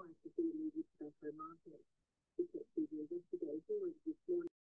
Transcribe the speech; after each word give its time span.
wife 0.00 0.16
has 0.24 0.32
been 0.32 0.48
moved 0.56 0.80
to 0.80 1.04
Metro 1.04 1.30
Market. 1.36 1.82
Detectives 2.40 2.88
are 2.88 3.04
investigating 3.04 3.60
whether 3.84 4.00
this 4.08 4.16
morning. 4.24 4.59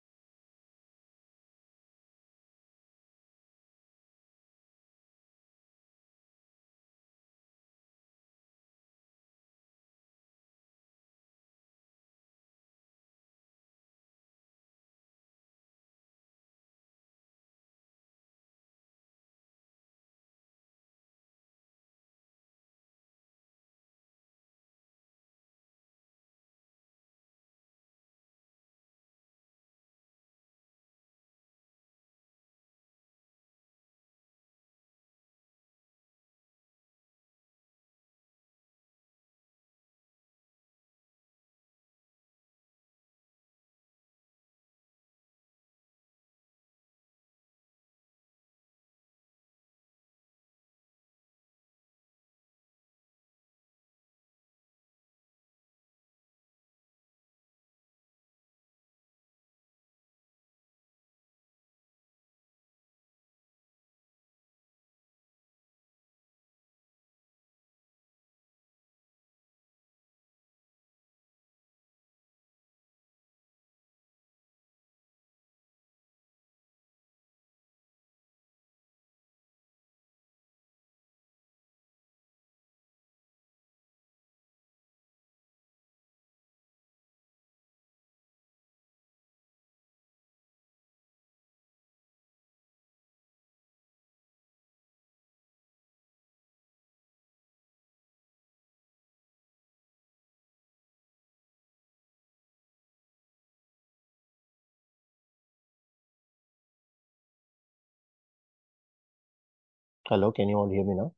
Hello, 110.09 110.33
can 110.33 110.49
you 110.49 110.57
all 110.57 110.69
hear 110.69 110.83
me 110.85 110.95
now? 110.95 111.13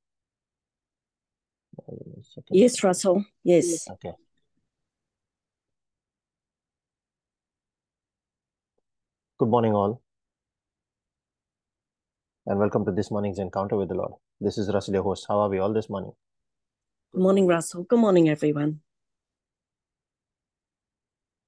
Uh. 1.89 1.95
Yes, 2.51 2.85
Russell. 2.85 3.25
Yes. 3.43 3.89
Okay. 3.91 4.13
Good 9.39 9.49
morning, 9.49 9.73
all, 9.73 10.03
and 12.47 12.59
welcome 12.59 12.85
to 12.85 12.93
this 12.93 13.11
morning's 13.11 13.39
encounter 13.39 13.77
with 13.77 13.89
the 13.89 13.95
Lord. 13.95 14.13
This 14.39 14.59
is 14.59 14.73
Russell, 14.73 14.95
your 14.95 15.03
host. 15.03 15.25
How 15.29 15.41
are 15.41 15.49
we 15.49 15.59
all 15.59 15.73
this 15.73 15.89
morning? 15.89 16.13
Good 17.13 17.23
morning, 17.23 17.47
Russell. 17.47 17.85
Good 17.85 17.99
morning, 17.99 18.29
everyone. 18.29 18.81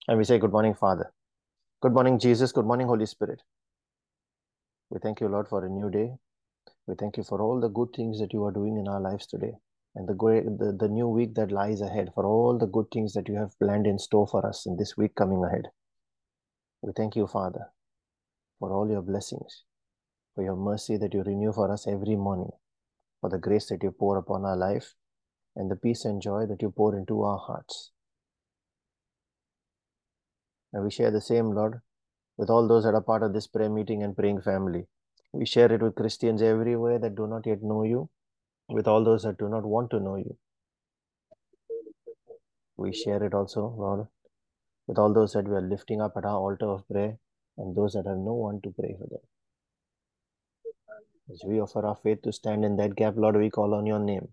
And 0.08 0.16
we 0.16 0.24
say, 0.24 0.38
Good 0.38 0.52
morning, 0.52 0.74
Father. 0.74 1.12
Good 1.82 1.92
morning, 1.92 2.18
Jesus. 2.18 2.50
Good 2.50 2.64
morning, 2.64 2.86
Holy 2.86 3.06
Spirit. 3.06 3.42
We 4.88 5.00
thank 5.00 5.20
you, 5.20 5.28
Lord, 5.28 5.48
for 5.48 5.64
a 5.64 5.68
new 5.68 5.90
day. 5.90 6.14
We 6.86 6.94
thank 6.94 7.16
you 7.16 7.24
for 7.24 7.40
all 7.40 7.60
the 7.60 7.68
good 7.68 7.88
things 7.94 8.20
that 8.20 8.32
you 8.32 8.44
are 8.44 8.52
doing 8.52 8.76
in 8.76 8.86
our 8.86 9.00
lives 9.00 9.26
today 9.26 9.54
and 9.96 10.06
the, 10.06 10.14
great, 10.14 10.44
the, 10.44 10.76
the 10.78 10.88
new 10.88 11.08
week 11.08 11.34
that 11.34 11.50
lies 11.50 11.80
ahead, 11.80 12.12
for 12.14 12.26
all 12.26 12.58
the 12.58 12.66
good 12.66 12.86
things 12.92 13.14
that 13.14 13.28
you 13.28 13.34
have 13.36 13.58
planned 13.58 13.86
in 13.86 13.98
store 13.98 14.26
for 14.26 14.46
us 14.46 14.66
in 14.66 14.76
this 14.76 14.96
week 14.96 15.14
coming 15.14 15.42
ahead. 15.42 15.68
We 16.82 16.92
thank 16.94 17.16
you, 17.16 17.26
Father, 17.26 17.72
for 18.60 18.72
all 18.72 18.88
your 18.88 19.00
blessings, 19.00 19.64
for 20.34 20.44
your 20.44 20.54
mercy 20.54 20.98
that 20.98 21.14
you 21.14 21.22
renew 21.22 21.52
for 21.52 21.72
us 21.72 21.86
every 21.88 22.14
morning, 22.14 22.50
for 23.20 23.30
the 23.30 23.38
grace 23.38 23.66
that 23.70 23.82
you 23.82 23.90
pour 23.90 24.18
upon 24.18 24.44
our 24.44 24.56
life, 24.56 24.94
and 25.56 25.70
the 25.70 25.76
peace 25.76 26.04
and 26.04 26.20
joy 26.20 26.44
that 26.46 26.60
you 26.60 26.70
pour 26.70 26.96
into 26.96 27.22
our 27.22 27.38
hearts. 27.38 27.90
And 30.74 30.84
we 30.84 30.90
share 30.90 31.10
the 31.10 31.22
same, 31.22 31.52
Lord, 31.52 31.80
with 32.36 32.50
all 32.50 32.68
those 32.68 32.84
that 32.84 32.94
are 32.94 33.00
part 33.00 33.22
of 33.22 33.32
this 33.32 33.46
prayer 33.46 33.70
meeting 33.70 34.02
and 34.02 34.14
praying 34.14 34.42
family. 34.42 34.86
We 35.38 35.44
share 35.44 35.70
it 35.70 35.82
with 35.82 35.96
Christians 35.96 36.40
everywhere 36.40 36.98
that 36.98 37.14
do 37.14 37.26
not 37.26 37.44
yet 37.44 37.62
know 37.62 37.82
you, 37.82 38.08
with 38.70 38.88
all 38.88 39.04
those 39.04 39.24
that 39.24 39.36
do 39.36 39.50
not 39.50 39.66
want 39.66 39.90
to 39.90 40.00
know 40.00 40.16
you. 40.16 40.38
We 42.78 42.94
share 42.94 43.22
it 43.22 43.34
also, 43.34 43.74
Lord, 43.76 44.06
with 44.86 44.98
all 44.98 45.12
those 45.12 45.34
that 45.34 45.46
we 45.46 45.54
are 45.54 45.60
lifting 45.60 46.00
up 46.00 46.14
at 46.16 46.24
our 46.24 46.38
altar 46.38 46.70
of 46.70 46.88
prayer 46.88 47.18
and 47.58 47.76
those 47.76 47.92
that 47.92 48.06
have 48.06 48.16
no 48.16 48.32
one 48.32 48.62
to 48.62 48.70
pray 48.80 48.96
for 48.98 49.06
them. 49.08 49.20
As 51.30 51.42
we 51.46 51.60
offer 51.60 51.84
our 51.84 51.96
faith 52.02 52.22
to 52.22 52.32
stand 52.32 52.64
in 52.64 52.76
that 52.76 52.96
gap, 52.96 53.14
Lord, 53.18 53.36
we 53.36 53.50
call 53.50 53.74
on 53.74 53.84
your 53.84 53.98
name, 53.98 54.28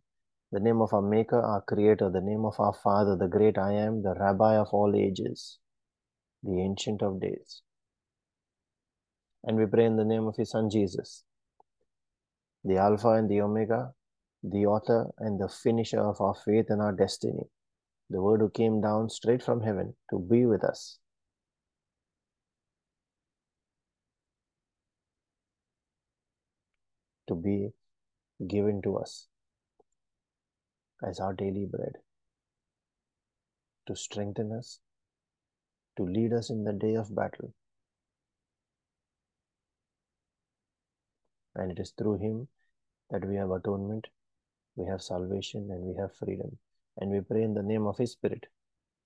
the 0.54 0.62
name 0.62 0.82
of 0.82 0.94
our 0.94 1.02
Maker, 1.02 1.42
our 1.42 1.62
Creator, 1.62 2.12
the 2.12 2.22
name 2.22 2.46
of 2.46 2.58
our 2.62 2.74
Father, 2.74 3.18
the 3.18 3.28
great 3.28 3.58
I 3.58 3.74
am, 3.74 4.04
the 4.04 4.16
Rabbi 4.16 4.56
of 4.56 4.70
all 4.72 4.96
ages, 4.96 5.60
the 6.44 6.62
Ancient 6.62 7.02
of 7.02 7.20
Days. 7.20 7.62
And 9.44 9.58
we 9.58 9.66
pray 9.66 9.86
in 9.86 9.98
the 9.98 10.06
name 10.06 10.26
of 10.28 10.38
His 10.38 10.52
Son 10.52 10.70
Jesus, 10.70 11.24
the 12.64 12.78
Alpha 12.78 13.10
and 13.10 13.30
the 13.30 13.42
Omega, 13.42 13.94
the 14.42 14.66
author 14.66 15.12
and 15.20 15.40
the 15.40 15.50
finisher 15.50 16.00
of 16.00 16.22
our 16.22 16.36
faith 16.46 16.68
and 16.70 16.82
our 16.82 16.94
destiny, 16.94 17.44
the 18.10 18.22
Word 18.22 18.40
who 18.40 18.50
came 18.50 18.82
down 18.82 19.10
straight 19.10 19.44
from 19.44 19.62
heaven 19.62 19.96
to 20.10 20.20
be 20.20 20.46
with 20.46 20.64
us. 20.64 20.98
To 27.28 27.36
be 27.36 27.70
given 28.46 28.82
to 28.84 28.98
us 28.98 29.28
as 31.06 31.20
our 31.20 31.34
daily 31.34 31.66
bread, 31.66 31.94
to 33.88 33.96
strengthen 33.96 34.52
us, 34.52 34.80
to 35.98 36.04
lead 36.04 36.34
us 36.34 36.50
in 36.50 36.64
the 36.64 36.74
day 36.74 36.96
of 36.96 37.14
battle. 37.14 37.54
And 41.56 41.72
it 41.72 41.80
is 41.80 41.92
through 41.92 42.18
Him 42.18 42.48
that 43.10 43.26
we 43.26 43.36
have 43.36 43.52
atonement, 43.52 44.08
we 44.76 44.86
have 44.88 45.02
salvation, 45.02 45.70
and 45.72 45.84
we 45.84 45.96
have 46.00 46.16
freedom. 46.16 46.58
And 46.98 47.12
we 47.12 47.22
pray 47.22 47.44
in 47.44 47.54
the 47.54 47.64
name 47.64 47.86
of 47.86 47.98
His 47.98 48.12
Spirit, 48.12 48.46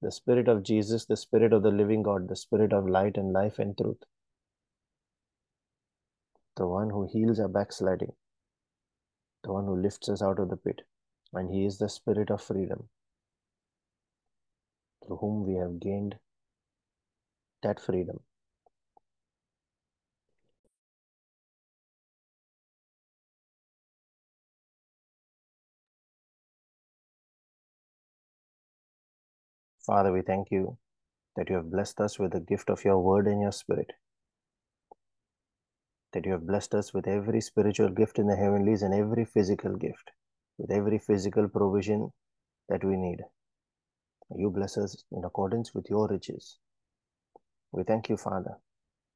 the 0.02 0.12
Spirit 0.12 0.48
of 0.48 0.64
Jesus, 0.64 1.06
the 1.06 1.18
Spirit 1.18 1.54
of 1.54 1.64
the 1.64 1.72
living 1.72 2.04
God, 2.04 2.28
the 2.28 2.36
Spirit 2.36 2.74
of 2.74 2.88
light 2.88 3.18
and 3.18 3.34
life 3.34 3.60
and 3.60 3.78
truth, 3.78 4.04
the 6.56 6.68
one 6.68 6.90
who 6.90 7.08
heals 7.12 7.40
our 7.40 7.48
backsliding, 7.48 8.14
the 9.44 9.52
one 9.52 9.66
who 9.66 9.76
lifts 9.76 10.10
us 10.10 10.22
out 10.22 10.40
of 10.40 10.50
the 10.50 10.58
pit, 10.58 10.82
and 11.34 11.50
He 11.50 11.66
is 11.66 11.78
the 11.78 11.90
Spirit 11.90 12.30
of 12.30 12.42
freedom, 12.42 12.90
through 15.06 15.18
whom 15.18 15.46
we 15.46 15.56
have 15.56 15.80
gained 15.80 16.16
that 17.64 17.80
freedom. 17.80 18.20
Father, 29.88 30.12
we 30.12 30.22
thank 30.22 30.52
you 30.52 30.78
that 31.38 31.50
you 31.50 31.56
have 31.56 31.72
blessed 31.72 32.02
us 32.02 32.20
with 32.20 32.34
the 32.34 32.42
gift 32.42 32.70
of 32.70 32.84
your 32.84 33.00
word 33.00 33.26
and 33.26 33.42
your 33.42 33.54
spirit. 33.54 33.90
That 36.12 36.26
you 36.26 36.34
have 36.34 36.46
blessed 36.46 36.74
us 36.74 36.94
with 36.94 37.08
every 37.08 37.40
spiritual 37.40 37.90
gift 37.90 38.20
in 38.20 38.28
the 38.28 38.36
heavenlies 38.36 38.82
and 38.82 38.94
every 38.94 39.24
physical 39.24 39.78
gift, 39.78 40.12
with 40.58 40.72
every 40.72 41.00
physical 41.00 41.48
provision 41.48 42.12
that 42.68 42.84
we 42.84 42.98
need. 42.98 43.20
You 44.36 44.50
bless 44.50 44.78
us 44.78 45.06
in 45.14 45.24
accordance 45.24 45.74
with 45.74 45.90
your 45.90 46.10
riches. 46.10 46.58
We 47.72 47.84
thank 47.84 48.10
you, 48.10 48.18
Father, 48.18 48.58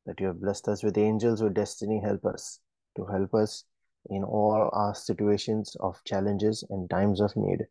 that 0.05 0.21
you 0.21 0.27
have 0.27 0.39
blessed 0.39 0.69
us 0.69 0.83
with 0.83 0.97
angels 0.97 1.43
with 1.43 1.53
destiny 1.53 1.99
helpers 2.01 2.61
to 2.95 3.05
help 3.05 3.33
us 3.33 3.65
in 4.09 4.23
all 4.23 4.69
our 4.71 4.95
situations 4.95 5.75
of 5.81 6.01
challenges 6.05 6.63
and 6.69 6.89
times 6.89 7.19
of 7.19 7.35
need. 7.35 7.67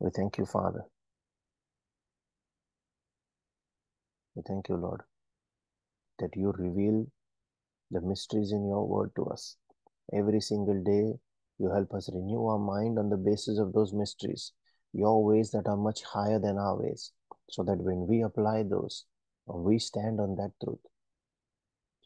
We 0.00 0.10
thank 0.10 0.36
you, 0.36 0.46
Father. 0.46 0.84
We 4.40 4.54
thank 4.54 4.70
you, 4.70 4.76
Lord, 4.76 5.02
that 6.18 6.34
you 6.34 6.52
reveal 6.52 7.06
the 7.90 8.00
mysteries 8.00 8.52
in 8.52 8.66
your 8.66 8.88
word 8.88 9.10
to 9.16 9.26
us. 9.26 9.56
Every 10.14 10.40
single 10.40 10.82
day, 10.82 11.18
you 11.58 11.70
help 11.70 11.92
us 11.92 12.08
renew 12.10 12.46
our 12.46 12.58
mind 12.58 12.98
on 12.98 13.10
the 13.10 13.18
basis 13.18 13.58
of 13.58 13.74
those 13.74 13.92
mysteries, 13.92 14.52
your 14.94 15.22
ways 15.22 15.50
that 15.50 15.66
are 15.66 15.76
much 15.76 16.02
higher 16.04 16.38
than 16.38 16.56
our 16.56 16.80
ways, 16.80 17.12
so 17.50 17.62
that 17.64 17.82
when 17.82 18.06
we 18.06 18.22
apply 18.22 18.62
those, 18.62 19.04
we 19.44 19.78
stand 19.78 20.20
on 20.20 20.36
that 20.36 20.52
truth. 20.64 20.86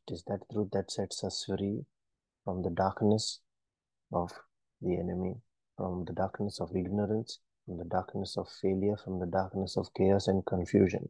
It 0.08 0.14
is 0.14 0.24
that 0.26 0.40
truth 0.50 0.70
that 0.72 0.90
sets 0.90 1.22
us 1.22 1.44
free 1.46 1.84
from 2.44 2.62
the 2.62 2.70
darkness 2.70 3.38
of 4.12 4.32
the 4.82 4.98
enemy, 4.98 5.36
from 5.76 6.04
the 6.04 6.14
darkness 6.14 6.58
of 6.58 6.74
ignorance, 6.74 7.38
from 7.64 7.78
the 7.78 7.84
darkness 7.84 8.36
of 8.36 8.48
failure, 8.60 8.96
from 8.96 9.20
the 9.20 9.26
darkness 9.26 9.76
of 9.76 9.94
chaos 9.94 10.26
and 10.26 10.44
confusion. 10.44 11.08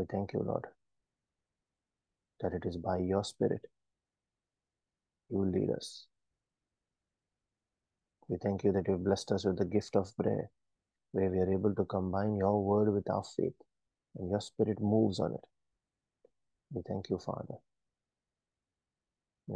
We 0.00 0.06
thank 0.10 0.32
you, 0.32 0.40
Lord, 0.42 0.64
that 2.40 2.54
it 2.54 2.64
is 2.64 2.78
by 2.78 2.96
your 3.00 3.22
Spirit 3.22 3.60
you 5.28 5.44
lead 5.44 5.68
us. 5.76 6.06
We 8.26 8.38
thank 8.42 8.64
you 8.64 8.72
that 8.72 8.88
you've 8.88 9.04
blessed 9.04 9.30
us 9.32 9.44
with 9.44 9.58
the 9.58 9.66
gift 9.66 9.96
of 9.96 10.16
prayer, 10.16 10.48
where 11.12 11.28
we 11.28 11.38
are 11.38 11.52
able 11.52 11.74
to 11.74 11.84
combine 11.84 12.34
your 12.38 12.64
word 12.64 12.90
with 12.94 13.10
our 13.10 13.22
faith, 13.36 13.52
and 14.16 14.30
your 14.30 14.40
Spirit 14.40 14.80
moves 14.80 15.20
on 15.20 15.34
it. 15.34 15.44
We 16.72 16.80
thank 16.88 17.10
you, 17.10 17.18
Father. 17.18 17.56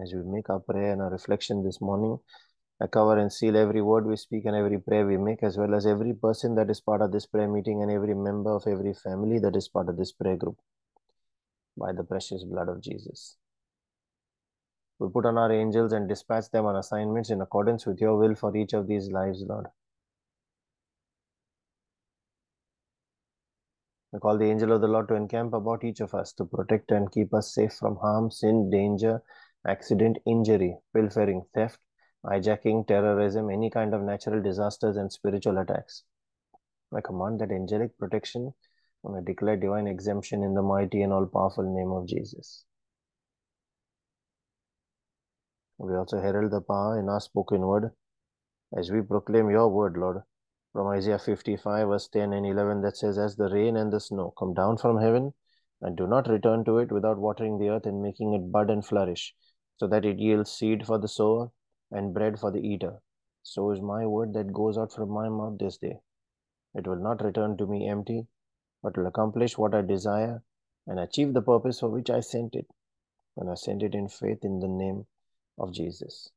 As 0.02 0.12
we 0.12 0.30
make 0.30 0.50
our 0.50 0.60
prayer 0.60 0.92
and 0.92 1.00
our 1.00 1.10
reflection 1.10 1.64
this 1.64 1.80
morning, 1.80 2.18
cover 2.90 3.18
and 3.18 3.32
seal 3.32 3.56
every 3.56 3.80
word 3.80 4.06
we 4.06 4.16
speak 4.16 4.44
and 4.44 4.56
every 4.56 4.78
prayer 4.78 5.06
we 5.06 5.16
make, 5.16 5.42
as 5.42 5.56
well 5.56 5.74
as 5.74 5.86
every 5.86 6.12
person 6.12 6.54
that 6.56 6.70
is 6.70 6.80
part 6.80 7.00
of 7.00 7.12
this 7.12 7.26
prayer 7.26 7.48
meeting 7.48 7.82
and 7.82 7.90
every 7.90 8.14
member 8.14 8.50
of 8.54 8.66
every 8.66 8.92
family 8.94 9.38
that 9.38 9.56
is 9.56 9.68
part 9.68 9.88
of 9.88 9.96
this 9.96 10.12
prayer 10.12 10.36
group 10.36 10.58
by 11.76 11.92
the 11.92 12.04
precious 12.04 12.44
blood 12.44 12.68
of 12.68 12.80
Jesus. 12.80 13.36
We 14.98 15.08
put 15.08 15.26
on 15.26 15.38
our 15.38 15.52
angels 15.52 15.92
and 15.92 16.08
dispatch 16.08 16.50
them 16.50 16.66
on 16.66 16.76
assignments 16.76 17.30
in 17.30 17.40
accordance 17.40 17.86
with 17.86 18.00
your 18.00 18.16
will 18.16 18.34
for 18.34 18.56
each 18.56 18.72
of 18.72 18.86
these 18.86 19.10
lives, 19.10 19.42
Lord. 19.46 19.66
We 24.12 24.20
call 24.20 24.38
the 24.38 24.44
angel 24.44 24.70
of 24.72 24.80
the 24.80 24.86
Lord 24.86 25.08
to 25.08 25.14
encamp 25.14 25.54
about 25.54 25.82
each 25.82 26.00
of 26.00 26.14
us 26.14 26.32
to 26.34 26.44
protect 26.44 26.92
and 26.92 27.10
keep 27.10 27.34
us 27.34 27.52
safe 27.52 27.72
from 27.72 27.96
harm, 27.96 28.30
sin, 28.30 28.70
danger, 28.70 29.22
accident, 29.66 30.18
injury, 30.24 30.78
pilfering, 30.94 31.44
theft, 31.52 31.80
hijacking, 32.24 32.86
terrorism, 32.86 33.50
any 33.50 33.70
kind 33.70 33.94
of 33.94 34.02
natural 34.02 34.42
disasters 34.42 34.96
and 34.96 35.12
spiritual 35.12 35.58
attacks. 35.58 36.04
I 36.94 37.00
command 37.00 37.40
that 37.40 37.50
angelic 37.50 37.98
protection 37.98 38.54
and 39.04 39.16
I 39.16 39.20
declare 39.20 39.56
divine 39.56 39.86
exemption 39.86 40.42
in 40.42 40.54
the 40.54 40.62
mighty 40.62 41.02
and 41.02 41.12
all 41.12 41.26
powerful 41.26 41.64
name 41.64 41.92
of 41.92 42.06
Jesus. 42.06 42.64
We 45.78 45.94
also 45.94 46.20
herald 46.20 46.52
the 46.52 46.60
power 46.60 46.98
in 46.98 47.08
our 47.08 47.20
spoken 47.20 47.60
word 47.60 47.90
as 48.76 48.90
we 48.90 49.02
proclaim 49.02 49.50
your 49.50 49.68
word, 49.68 49.96
Lord. 49.96 50.22
From 50.72 50.88
Isaiah 50.88 51.18
55, 51.18 51.88
verse 51.88 52.08
10 52.08 52.32
and 52.32 52.46
11, 52.46 52.80
that 52.82 52.96
says, 52.96 53.18
As 53.18 53.36
the 53.36 53.48
rain 53.48 53.76
and 53.76 53.92
the 53.92 54.00
snow 54.00 54.32
come 54.38 54.54
down 54.54 54.78
from 54.78 54.98
heaven 54.98 55.34
and 55.82 55.96
do 55.96 56.06
not 56.06 56.28
return 56.28 56.64
to 56.64 56.78
it 56.78 56.90
without 56.90 57.18
watering 57.18 57.58
the 57.58 57.68
earth 57.68 57.86
and 57.86 58.02
making 58.02 58.32
it 58.34 58.50
bud 58.50 58.70
and 58.70 58.84
flourish, 58.84 59.34
so 59.76 59.86
that 59.88 60.04
it 60.04 60.18
yields 60.18 60.50
seed 60.50 60.86
for 60.86 60.98
the 60.98 61.08
sower 61.08 61.50
and 61.94 62.12
bread 62.12 62.38
for 62.38 62.50
the 62.50 62.60
eater. 62.60 63.00
So 63.42 63.70
is 63.70 63.80
my 63.80 64.04
word 64.04 64.34
that 64.34 64.52
goes 64.52 64.76
out 64.76 64.92
from 64.92 65.10
my 65.10 65.28
mouth 65.28 65.58
this 65.58 65.78
day. 65.78 66.00
It 66.74 66.86
will 66.86 67.02
not 67.02 67.24
return 67.24 67.56
to 67.58 67.66
me 67.66 67.88
empty, 67.88 68.26
but 68.82 68.96
will 68.96 69.06
accomplish 69.06 69.56
what 69.56 69.74
I 69.74 69.82
desire 69.82 70.42
and 70.86 70.98
achieve 70.98 71.32
the 71.32 71.42
purpose 71.42 71.80
for 71.80 71.88
which 71.88 72.10
I 72.10 72.20
sent 72.20 72.54
it. 72.54 72.66
And 73.36 73.50
I 73.50 73.54
sent 73.54 73.82
it 73.82 73.94
in 73.94 74.08
faith 74.08 74.44
in 74.44 74.60
the 74.60 74.68
name 74.68 75.06
of 75.58 75.72
Jesus. 75.72 76.30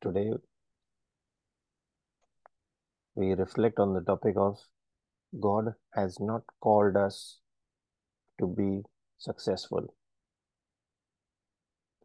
Today, 0.00 0.32
we 3.14 3.32
reflect 3.34 3.78
on 3.78 3.94
the 3.94 4.00
topic 4.00 4.34
of 4.36 4.58
God 5.40 5.74
has 5.94 6.18
not 6.20 6.42
called 6.60 6.96
us 6.96 7.38
to 8.40 8.46
be 8.46 8.82
successful. 9.18 9.94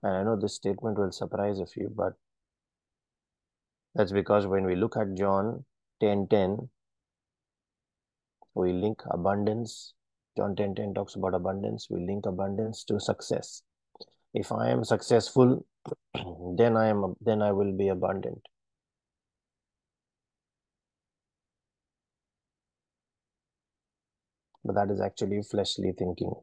And 0.04 0.16
I 0.16 0.24
know 0.24 0.36
this 0.36 0.56
statement 0.56 0.98
will 0.98 1.12
surprise 1.12 1.60
a 1.60 1.66
few, 1.66 1.92
but 1.96 2.14
that's 3.96 4.12
because 4.12 4.46
when 4.46 4.66
we 4.66 4.76
look 4.76 4.96
at 4.96 5.16
John 5.16 5.66
10 6.02 6.28
10, 6.28 6.70
we 8.54 8.74
link 8.74 9.02
abundance. 9.10 9.94
John 10.36 10.56
10 10.56 10.76
10 10.76 10.94
talks 10.94 11.16
about 11.16 11.34
abundance. 11.34 11.88
We 11.90 12.06
link 12.06 12.26
abundance 12.26 12.84
to 12.86 13.00
success. 13.00 13.64
If 14.34 14.52
I 14.52 14.70
am 14.70 14.84
successful, 14.84 15.66
then 16.58 16.78
I 16.78 16.88
am 16.88 17.16
then 17.22 17.42
I 17.42 17.52
will 17.52 17.72
be 17.72 17.88
abundant. 17.88 18.42
But 24.64 24.76
that 24.76 24.92
is 24.92 25.00
actually 25.02 25.42
fleshly 25.42 25.94
thinking. 25.98 26.34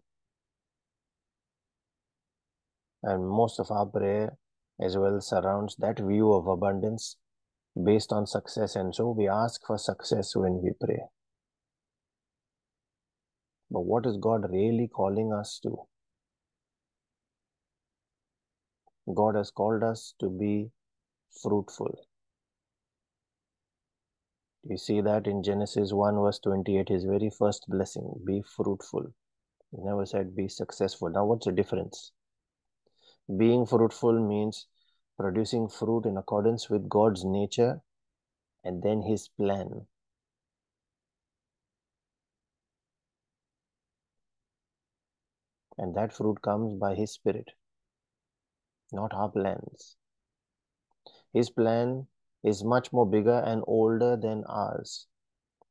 And 3.04 3.28
most 3.28 3.60
of 3.60 3.70
our 3.70 3.84
prayer 3.84 4.36
as 4.80 4.96
well 4.96 5.20
surrounds 5.20 5.76
that 5.76 5.98
view 5.98 6.32
of 6.32 6.46
abundance 6.46 7.16
based 7.84 8.12
on 8.12 8.26
success. 8.26 8.76
And 8.76 8.94
so 8.94 9.10
we 9.10 9.28
ask 9.28 9.60
for 9.66 9.76
success 9.76 10.34
when 10.34 10.62
we 10.62 10.70
pray. 10.80 11.00
But 13.70 13.82
what 13.82 14.06
is 14.06 14.16
God 14.16 14.50
really 14.50 14.88
calling 14.88 15.32
us 15.32 15.60
to? 15.64 15.76
God 19.14 19.34
has 19.34 19.50
called 19.50 19.82
us 19.82 20.14
to 20.20 20.30
be 20.30 20.70
fruitful. 21.42 21.94
You 24.66 24.78
see 24.78 25.02
that 25.02 25.26
in 25.26 25.42
Genesis 25.42 25.92
1, 25.92 26.14
verse 26.14 26.38
28, 26.38 26.88
his 26.88 27.04
very 27.04 27.30
first 27.38 27.66
blessing 27.68 28.14
be 28.24 28.42
fruitful. 28.56 29.12
He 29.72 29.82
never 29.82 30.06
said 30.06 30.34
be 30.34 30.48
successful. 30.48 31.10
Now, 31.10 31.26
what's 31.26 31.44
the 31.44 31.52
difference? 31.52 32.12
Being 33.26 33.64
fruitful 33.64 34.20
means 34.20 34.66
producing 35.16 35.68
fruit 35.68 36.04
in 36.04 36.16
accordance 36.18 36.68
with 36.68 36.88
God's 36.88 37.24
nature 37.24 37.80
and 38.64 38.82
then 38.82 39.02
his 39.02 39.28
plan. 39.28 39.86
And 45.78 45.94
that 45.96 46.12
fruit 46.12 46.42
comes 46.42 46.78
by 46.78 46.94
his 46.94 47.12
spirit, 47.12 47.50
not 48.92 49.12
our 49.14 49.30
plans. 49.30 49.96
His 51.32 51.50
plan 51.50 52.06
is 52.42 52.62
much 52.62 52.92
more 52.92 53.06
bigger 53.06 53.40
and 53.40 53.64
older 53.66 54.16
than 54.16 54.44
ours. 54.44 55.06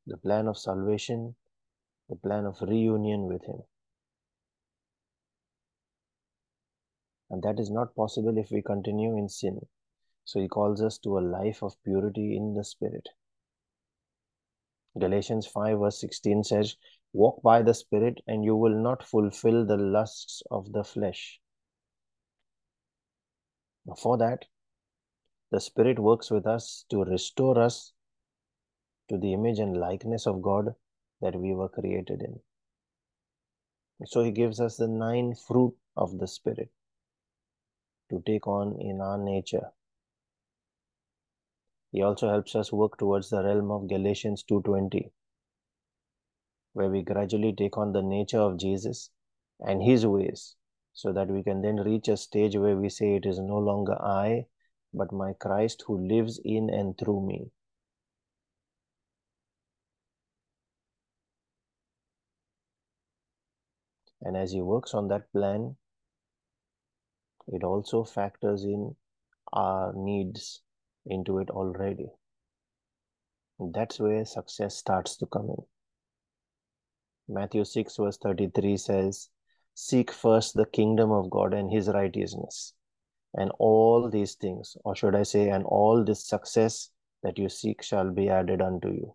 The 0.06 0.16
plan 0.16 0.48
of 0.48 0.58
salvation, 0.58 1.36
the 2.08 2.16
plan 2.16 2.46
of 2.46 2.60
reunion 2.62 3.26
with 3.26 3.44
him. 3.44 3.62
And 7.34 7.42
that 7.42 7.58
is 7.58 7.68
not 7.68 7.96
possible 7.96 8.38
if 8.38 8.52
we 8.52 8.62
continue 8.62 9.18
in 9.18 9.28
sin. 9.28 9.66
So 10.24 10.38
he 10.38 10.46
calls 10.46 10.80
us 10.80 10.98
to 10.98 11.18
a 11.18 11.26
life 11.36 11.64
of 11.64 11.74
purity 11.82 12.36
in 12.36 12.54
the 12.54 12.62
spirit. 12.62 13.08
Galatians 14.96 15.44
5 15.48 15.80
verse 15.80 16.00
16 16.00 16.44
says, 16.44 16.76
Walk 17.12 17.42
by 17.42 17.62
the 17.62 17.74
Spirit, 17.74 18.20
and 18.28 18.44
you 18.44 18.54
will 18.54 18.80
not 18.80 19.04
fulfill 19.04 19.66
the 19.66 19.76
lusts 19.76 20.44
of 20.52 20.70
the 20.70 20.84
flesh. 20.84 21.40
For 23.98 24.16
that, 24.18 24.44
the 25.50 25.60
Spirit 25.60 25.98
works 25.98 26.30
with 26.30 26.46
us 26.46 26.84
to 26.90 27.02
restore 27.02 27.58
us 27.58 27.92
to 29.08 29.18
the 29.18 29.32
image 29.32 29.58
and 29.58 29.76
likeness 29.76 30.28
of 30.28 30.40
God 30.40 30.76
that 31.20 31.34
we 31.34 31.52
were 31.52 31.68
created 31.68 32.22
in. 32.22 32.38
So 34.06 34.22
He 34.22 34.30
gives 34.30 34.60
us 34.60 34.76
the 34.76 34.86
nine 34.86 35.34
fruit 35.34 35.74
of 35.96 36.18
the 36.20 36.28
Spirit 36.28 36.70
to 38.14 38.22
take 38.24 38.46
on 38.46 38.80
in 38.80 39.00
our 39.00 39.18
nature. 39.18 39.72
He 41.90 42.02
also 42.02 42.28
helps 42.28 42.54
us 42.54 42.72
work 42.72 42.98
towards 42.98 43.30
the 43.30 43.42
realm 43.42 43.70
of 43.70 43.88
Galatians 43.88 44.44
2:20 44.44 45.12
where 46.74 46.90
we 46.90 47.02
gradually 47.02 47.52
take 47.52 47.78
on 47.78 47.92
the 47.92 48.02
nature 48.02 48.40
of 48.40 48.58
Jesus 48.58 49.10
and 49.60 49.82
his 49.82 50.04
ways 50.04 50.56
so 50.92 51.12
that 51.12 51.28
we 51.28 51.42
can 51.42 51.62
then 51.62 51.76
reach 51.76 52.08
a 52.08 52.16
stage 52.16 52.56
where 52.56 52.76
we 52.76 52.88
say 52.88 53.14
it 53.14 53.26
is 53.26 53.38
no 53.38 53.58
longer 53.58 53.96
I 54.02 54.46
but 54.92 55.12
my 55.12 55.32
Christ 55.34 55.84
who 55.86 55.98
lives 55.98 56.40
in 56.44 56.70
and 56.70 56.98
through 56.98 57.26
me. 57.26 57.50
And 64.20 64.36
as 64.36 64.52
he 64.52 64.62
works 64.62 64.94
on 64.94 65.08
that 65.08 65.30
plan, 65.32 65.76
it 67.48 67.62
also 67.62 68.04
factors 68.04 68.64
in 68.64 68.94
our 69.52 69.92
needs 69.94 70.62
into 71.06 71.38
it 71.38 71.50
already. 71.50 72.08
That's 73.58 74.00
where 74.00 74.24
success 74.24 74.76
starts 74.76 75.16
to 75.18 75.26
come 75.26 75.50
in. 75.50 75.64
Matthew 77.28 77.64
6, 77.64 77.96
verse 77.96 78.18
33 78.18 78.76
says, 78.76 79.28
Seek 79.74 80.10
first 80.10 80.54
the 80.54 80.66
kingdom 80.66 81.10
of 81.10 81.30
God 81.30 81.54
and 81.54 81.70
his 81.70 81.88
righteousness. 81.88 82.74
And 83.34 83.50
all 83.58 84.08
these 84.10 84.34
things, 84.34 84.76
or 84.84 84.94
should 84.94 85.14
I 85.14 85.24
say, 85.24 85.48
and 85.48 85.64
all 85.64 86.04
this 86.04 86.26
success 86.26 86.90
that 87.22 87.38
you 87.38 87.48
seek 87.48 87.82
shall 87.82 88.10
be 88.10 88.28
added 88.28 88.60
unto 88.60 88.88
you. 88.88 89.14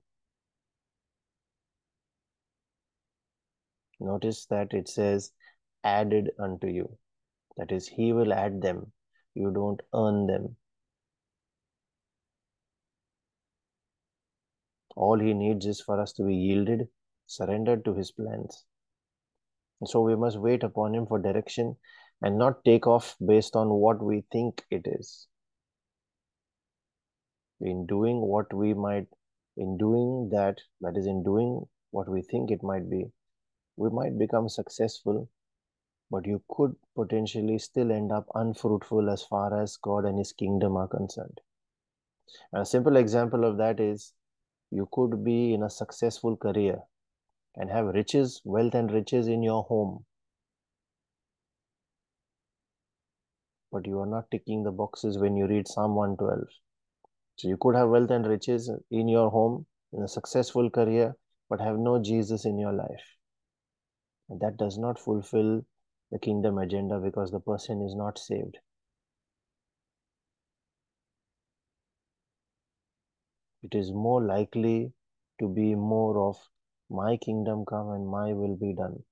Notice 4.00 4.46
that 4.48 4.74
it 4.74 4.90
says, 4.90 5.32
added 5.84 6.32
unto 6.40 6.68
you. 6.68 6.98
That 7.60 7.74
is, 7.74 7.90
he 7.90 8.14
will 8.14 8.32
add 8.32 8.62
them. 8.62 8.94
You 9.36 9.52
don't 9.52 9.82
earn 9.94 10.28
them. 10.28 10.56
All 14.96 15.20
he 15.20 15.34
needs 15.34 15.66
is 15.66 15.82
for 15.82 16.00
us 16.00 16.14
to 16.14 16.24
be 16.24 16.36
yielded, 16.36 16.88
surrendered 17.28 17.84
to 17.84 17.94
his 17.94 18.12
plans. 18.12 18.64
And 19.82 19.90
so 19.90 20.00
we 20.00 20.16
must 20.16 20.40
wait 20.40 20.64
upon 20.64 20.96
him 20.96 21.06
for 21.06 21.20
direction 21.20 21.76
and 22.22 22.38
not 22.38 22.64
take 22.64 22.88
off 22.88 23.18
based 23.26 23.58
on 23.58 23.70
what 23.70 24.02
we 24.02 24.24
think 24.32 24.64
it 24.72 24.84
is. 24.86 25.28
In 27.60 27.86
doing 27.86 28.22
what 28.22 28.54
we 28.54 28.74
might, 28.74 29.08
in 29.58 29.78
doing 29.78 30.30
that, 30.32 30.60
that 30.80 30.96
is, 30.96 31.08
in 31.08 31.24
doing 31.24 31.66
what 31.92 32.08
we 32.08 32.22
think 32.22 32.52
it 32.52 32.64
might 32.64 32.90
be, 32.90 33.12
we 33.76 33.90
might 33.90 34.18
become 34.18 34.48
successful, 34.48 35.30
but 36.12 36.26
you 36.26 36.42
could 36.50 36.76
potentially 36.96 37.60
still 37.60 37.92
end 37.92 38.12
up 38.12 38.26
unfruitful 38.36 39.10
as 39.10 39.24
far 39.24 39.62
as 39.62 39.78
God 39.78 40.06
and 40.06 40.18
His 40.18 40.34
kingdom 40.34 40.76
are 40.76 40.88
concerned. 40.88 41.40
And 42.52 42.62
a 42.62 42.66
simple 42.66 42.98
example 42.98 43.46
of 43.46 43.58
that 43.58 43.80
is 43.80 44.14
you 44.72 44.88
could 44.92 45.24
be 45.24 45.54
in 45.54 45.64
a 45.64 45.70
successful 45.70 46.36
career 46.36 46.80
and 47.56 47.70
have 47.70 47.88
riches, 47.88 48.42
wealth, 48.44 48.76
and 48.76 48.92
riches 48.92 49.28
in 49.28 49.44
your 49.44 49.64
home. 49.64 50.06
But 53.72 53.86
you 53.86 54.00
are 54.00 54.08
not 54.08 54.32
ticking 54.32 54.64
the 54.64 54.72
boxes 54.72 55.20
when 55.20 55.36
you 55.36 55.48
read 55.48 55.68
Psalm 55.68 55.96
112. 55.96 56.48
So 57.36 57.48
you 57.48 57.58
could 57.58 57.76
have 57.76 57.90
wealth 57.90 58.10
and 58.10 58.26
riches 58.26 58.72
in 58.92 59.08
your 59.08 59.30
home, 59.30 59.66
in 59.94 60.02
a 60.04 60.08
successful 60.08 60.70
career, 60.70 61.16
but 61.50 61.62
have 61.62 61.78
no 61.78 62.02
Jesus 62.02 62.46
in 62.46 62.58
your 62.58 62.74
life. 62.74 63.04
And 64.30 64.40
that 64.42 64.58
does 64.58 64.78
not 64.78 65.00
fulfill 65.00 65.64
the 66.12 66.20
kingdom 66.20 66.58
agenda 66.58 67.00
because 67.00 67.32
the 67.32 67.40
person 67.40 67.82
is 67.82 67.96
not 67.96 68.18
saved. 68.18 68.58
It 73.64 73.76
is 73.76 73.92
more 73.92 74.22
likely 74.22 74.94
to 75.40 75.50
be 75.50 75.76
more 75.76 76.30
of 76.30 76.38
my 76.90 77.18
kingdom 77.18 77.66
come 77.66 77.92
and 77.92 78.08
my 78.08 78.34
will 78.34 78.56
be 78.56 78.74
done, 78.74 79.04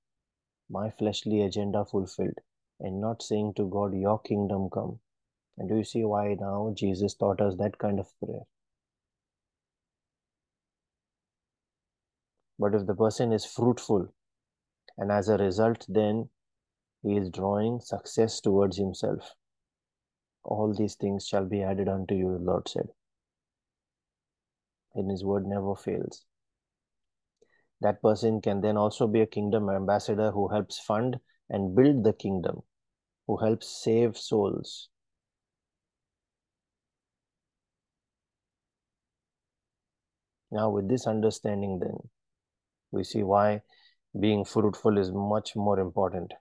my 0.69 0.89
fleshly 0.89 1.41
agenda 1.41 1.85
fulfilled, 1.85 2.39
and 2.79 3.01
not 3.01 3.21
saying 3.21 3.53
to 3.57 3.69
God, 3.69 3.93
Your 3.93 4.19
kingdom 4.19 4.69
come. 4.69 4.99
And 5.57 5.69
do 5.69 5.77
you 5.77 5.83
see 5.83 6.03
why 6.05 6.35
now 6.39 6.73
Jesus 6.75 7.15
taught 7.15 7.41
us 7.41 7.55
that 7.57 7.77
kind 7.77 7.99
of 7.99 8.07
prayer? 8.23 8.43
But 12.59 12.73
if 12.73 12.87
the 12.87 12.95
person 12.95 13.33
is 13.33 13.45
fruitful, 13.45 14.13
and 14.97 15.11
as 15.11 15.29
a 15.29 15.37
result, 15.37 15.85
then 15.87 16.29
he 17.07 17.17
is 17.17 17.29
drawing 17.29 17.79
success 17.79 18.41
towards 18.41 18.77
himself. 18.77 19.33
All 20.43 20.73
these 20.73 20.95
things 20.95 21.25
shall 21.25 21.45
be 21.45 21.63
added 21.63 21.87
unto 21.87 22.15
you, 22.15 22.37
the 22.37 22.43
Lord 22.43 22.67
said. 22.67 22.87
And 24.93 25.09
his 25.09 25.23
word 25.23 25.45
never 25.45 25.75
fails. 25.75 26.25
That 27.81 28.01
person 28.01 28.41
can 28.41 28.61
then 28.61 28.75
also 28.75 29.07
be 29.07 29.21
a 29.21 29.27
kingdom 29.27 29.69
ambassador 29.69 30.31
who 30.31 30.47
helps 30.47 30.79
fund 30.79 31.17
and 31.49 31.75
build 31.75 32.03
the 32.03 32.13
kingdom, 32.13 32.61
who 33.27 33.37
helps 33.37 33.67
save 33.83 34.17
souls. 34.17 34.89
Now, 40.51 40.69
with 40.69 40.89
this 40.89 41.07
understanding, 41.07 41.79
then, 41.79 41.97
we 42.91 43.03
see 43.03 43.21
why 43.21 43.61
being 44.19 44.43
fruitful 44.43 44.97
is 44.97 45.11
much 45.11 45.55
more 45.55 45.79
important 45.79 46.33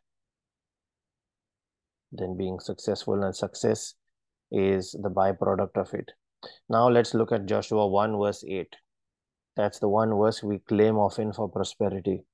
than 2.16 2.36
being 2.36 2.60
successful, 2.60 3.22
and 3.22 3.34
success 3.34 3.94
is 4.50 4.92
the 5.02 5.10
byproduct 5.10 5.76
of 5.76 5.92
it. 5.94 6.10
Now, 6.68 6.88
let's 6.88 7.14
look 7.14 7.32
at 7.32 7.46
Joshua 7.46 7.86
1, 7.86 8.18
verse 8.18 8.44
8. 8.46 8.74
That's 9.56 9.78
the 9.78 9.88
one 9.88 10.10
verse 10.10 10.42
we 10.42 10.58
claim 10.58 10.96
often 10.96 11.32
for 11.32 11.48
prosperity 11.48 12.24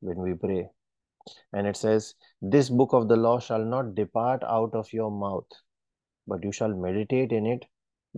when 0.00 0.18
we 0.18 0.34
pray. 0.34 0.68
And 1.52 1.66
it 1.66 1.76
says, 1.76 2.14
This 2.40 2.70
book 2.70 2.92
of 2.92 3.08
the 3.08 3.16
law 3.16 3.40
shall 3.40 3.64
not 3.64 3.94
depart 3.94 4.42
out 4.44 4.74
of 4.74 4.92
your 4.92 5.10
mouth, 5.10 5.48
but 6.26 6.42
you 6.42 6.52
shall 6.52 6.74
meditate 6.74 7.32
in 7.32 7.46
it 7.46 7.64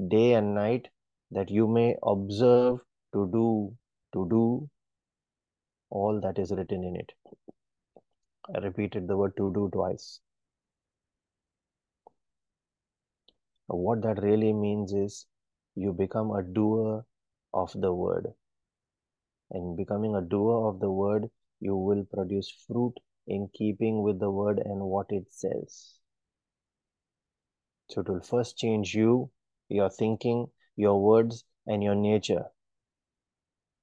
day 0.08 0.34
and 0.34 0.54
night, 0.54 0.88
that 1.30 1.50
you 1.50 1.66
may 1.66 1.96
observe 2.02 2.78
to 3.12 3.28
do, 3.32 3.74
to 4.14 4.26
do 4.30 4.70
all 5.90 6.20
that 6.20 6.38
is 6.38 6.50
written 6.50 6.84
in 6.84 6.96
it. 6.96 7.12
I 8.54 8.58
repeated 8.58 9.06
the 9.08 9.16
word 9.16 9.36
to 9.36 9.52
do 9.52 9.68
twice. 9.72 10.20
What 13.66 14.02
that 14.02 14.22
really 14.22 14.52
means 14.52 14.92
is 14.92 15.26
you 15.74 15.92
become 15.92 16.30
a 16.30 16.42
doer 16.42 17.04
of 17.54 17.72
the 17.74 17.92
word. 17.92 18.28
And 19.50 19.76
becoming 19.76 20.14
a 20.14 20.20
doer 20.20 20.68
of 20.68 20.80
the 20.80 20.90
word, 20.90 21.30
you 21.60 21.76
will 21.76 22.04
produce 22.04 22.50
fruit 22.66 22.94
in 23.26 23.48
keeping 23.54 24.02
with 24.02 24.18
the 24.18 24.30
word 24.30 24.58
and 24.58 24.80
what 24.80 25.06
it 25.10 25.26
says. 25.30 25.94
So 27.88 28.00
it 28.00 28.08
will 28.08 28.20
first 28.20 28.56
change 28.56 28.94
you, 28.94 29.30
your 29.68 29.90
thinking, 29.90 30.46
your 30.76 31.00
words, 31.00 31.44
and 31.66 31.82
your 31.82 31.94
nature. 31.94 32.46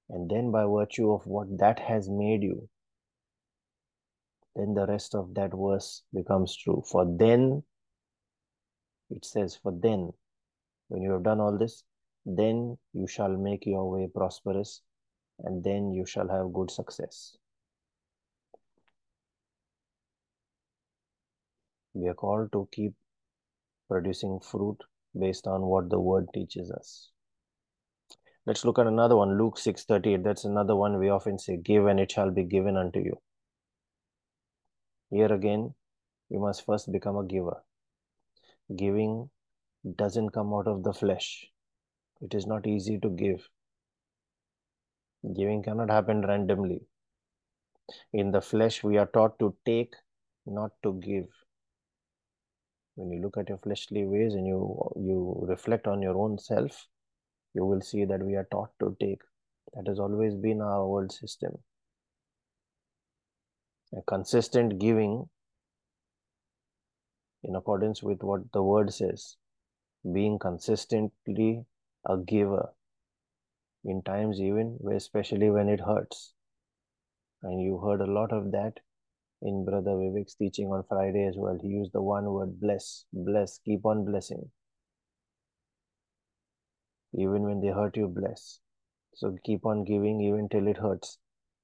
And 0.09 0.29
then, 0.29 0.51
by 0.51 0.65
virtue 0.65 1.11
of 1.11 1.25
what 1.27 1.59
that 1.59 1.79
has 1.79 2.09
made 2.09 2.41
you, 2.41 2.67
then 4.55 4.73
the 4.73 4.87
rest 4.87 5.13
of 5.13 5.35
that 5.35 5.51
verse 5.53 6.03
becomes 6.13 6.55
true. 6.55 6.83
For 6.89 7.05
then, 7.05 7.63
it 9.09 9.25
says, 9.25 9.55
For 9.55 9.71
then, 9.71 10.11
when 10.87 11.01
you 11.01 11.11
have 11.11 11.23
done 11.23 11.39
all 11.39 11.57
this, 11.57 11.83
then 12.25 12.77
you 12.93 13.07
shall 13.07 13.35
make 13.35 13.65
your 13.65 13.89
way 13.89 14.07
prosperous, 14.13 14.81
and 15.39 15.63
then 15.63 15.91
you 15.91 16.05
shall 16.05 16.27
have 16.27 16.53
good 16.53 16.69
success. 16.71 17.35
We 21.93 22.07
are 22.07 22.13
called 22.13 22.51
to 22.51 22.67
keep 22.71 22.93
producing 23.87 24.39
fruit 24.39 24.77
based 25.17 25.47
on 25.47 25.63
what 25.63 25.89
the 25.89 25.99
word 25.99 26.27
teaches 26.33 26.71
us. 26.71 27.09
Let's 28.45 28.63
look 28.63 28.79
at 28.79 28.87
another 28.87 29.15
one, 29.15 29.37
Luke 29.37 29.57
6:38. 29.57 30.23
That's 30.23 30.45
another 30.45 30.75
one 30.75 30.97
we 30.97 31.09
often 31.09 31.37
say, 31.37 31.57
Give 31.57 31.87
and 31.87 31.99
it 31.99 32.11
shall 32.11 32.31
be 32.31 32.43
given 32.43 32.77
unto 32.77 32.99
you. 32.99 33.21
Here 35.09 35.31
again, 35.33 35.73
you 36.29 36.39
must 36.39 36.65
first 36.65 36.91
become 36.91 37.17
a 37.17 37.25
giver. 37.25 37.63
Giving 38.75 39.29
doesn't 39.95 40.29
come 40.29 40.53
out 40.53 40.67
of 40.67 40.83
the 40.83 40.93
flesh. 40.93 41.47
It 42.21 42.33
is 42.33 42.45
not 42.45 42.67
easy 42.67 42.99
to 42.99 43.09
give. 43.09 43.47
Giving 45.35 45.63
cannot 45.63 45.89
happen 45.89 46.21
randomly. 46.21 46.81
In 48.13 48.31
the 48.31 48.41
flesh, 48.41 48.83
we 48.83 48.97
are 48.97 49.07
taught 49.07 49.39
to 49.39 49.55
take, 49.65 49.95
not 50.45 50.71
to 50.83 50.93
give. 50.93 51.27
When 52.95 53.11
you 53.11 53.21
look 53.21 53.37
at 53.37 53.49
your 53.49 53.57
fleshly 53.57 54.05
ways 54.05 54.33
and 54.33 54.45
you 54.45 54.91
you 54.95 55.45
reflect 55.47 55.87
on 55.87 56.01
your 56.01 56.17
own 56.17 56.37
self, 56.37 56.87
you 57.53 57.65
will 57.65 57.81
see 57.81 58.05
that 58.05 58.21
we 58.21 58.35
are 58.35 58.47
taught 58.51 58.71
to 58.79 58.95
take. 58.99 59.21
That 59.73 59.87
has 59.87 59.99
always 59.99 60.35
been 60.35 60.61
our 60.61 60.85
world 60.85 61.11
system. 61.11 61.57
A 63.97 64.01
consistent 64.01 64.79
giving 64.79 65.29
in 67.43 67.55
accordance 67.55 68.03
with 68.03 68.21
what 68.21 68.51
the 68.51 68.63
word 68.63 68.93
says, 68.93 69.37
being 70.13 70.39
consistently 70.39 71.65
a 72.05 72.17
giver 72.17 72.73
in 73.85 74.01
times 74.03 74.39
even 74.41 74.77
especially 74.95 75.49
when 75.49 75.69
it 75.69 75.79
hurts. 75.79 76.33
And 77.43 77.61
you 77.61 77.77
heard 77.79 78.01
a 78.01 78.11
lot 78.11 78.33
of 78.33 78.51
that 78.51 78.79
in 79.41 79.63
Brother 79.63 79.91
Vivek's 79.91 80.35
teaching 80.35 80.67
on 80.67 80.83
Friday 80.89 81.25
as 81.25 81.35
well. 81.37 81.57
He 81.61 81.69
used 81.69 81.93
the 81.93 82.01
one 82.01 82.25
word 82.25 82.59
bless, 82.59 83.05
bless, 83.13 83.59
keep 83.59 83.85
on 83.85 84.03
blessing. 84.03 84.51
Even 87.13 87.43
when 87.43 87.61
they 87.61 87.69
hurt 87.69 87.95
you, 87.95 88.07
bless. 88.07 88.59
So 89.15 89.37
keep 89.43 89.65
on 89.65 89.83
giving 89.85 90.21
even 90.21 90.49
till 90.49 90.67
it 90.67 90.77
hurts. 90.77 91.17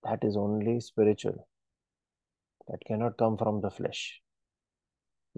That 0.04 0.24
is 0.24 0.38
only 0.38 0.80
spiritual. 0.80 1.48
That 2.68 2.80
cannot 2.88 3.18
come 3.18 3.38
from 3.38 3.62
the 3.62 3.70
flesh. 3.70 4.22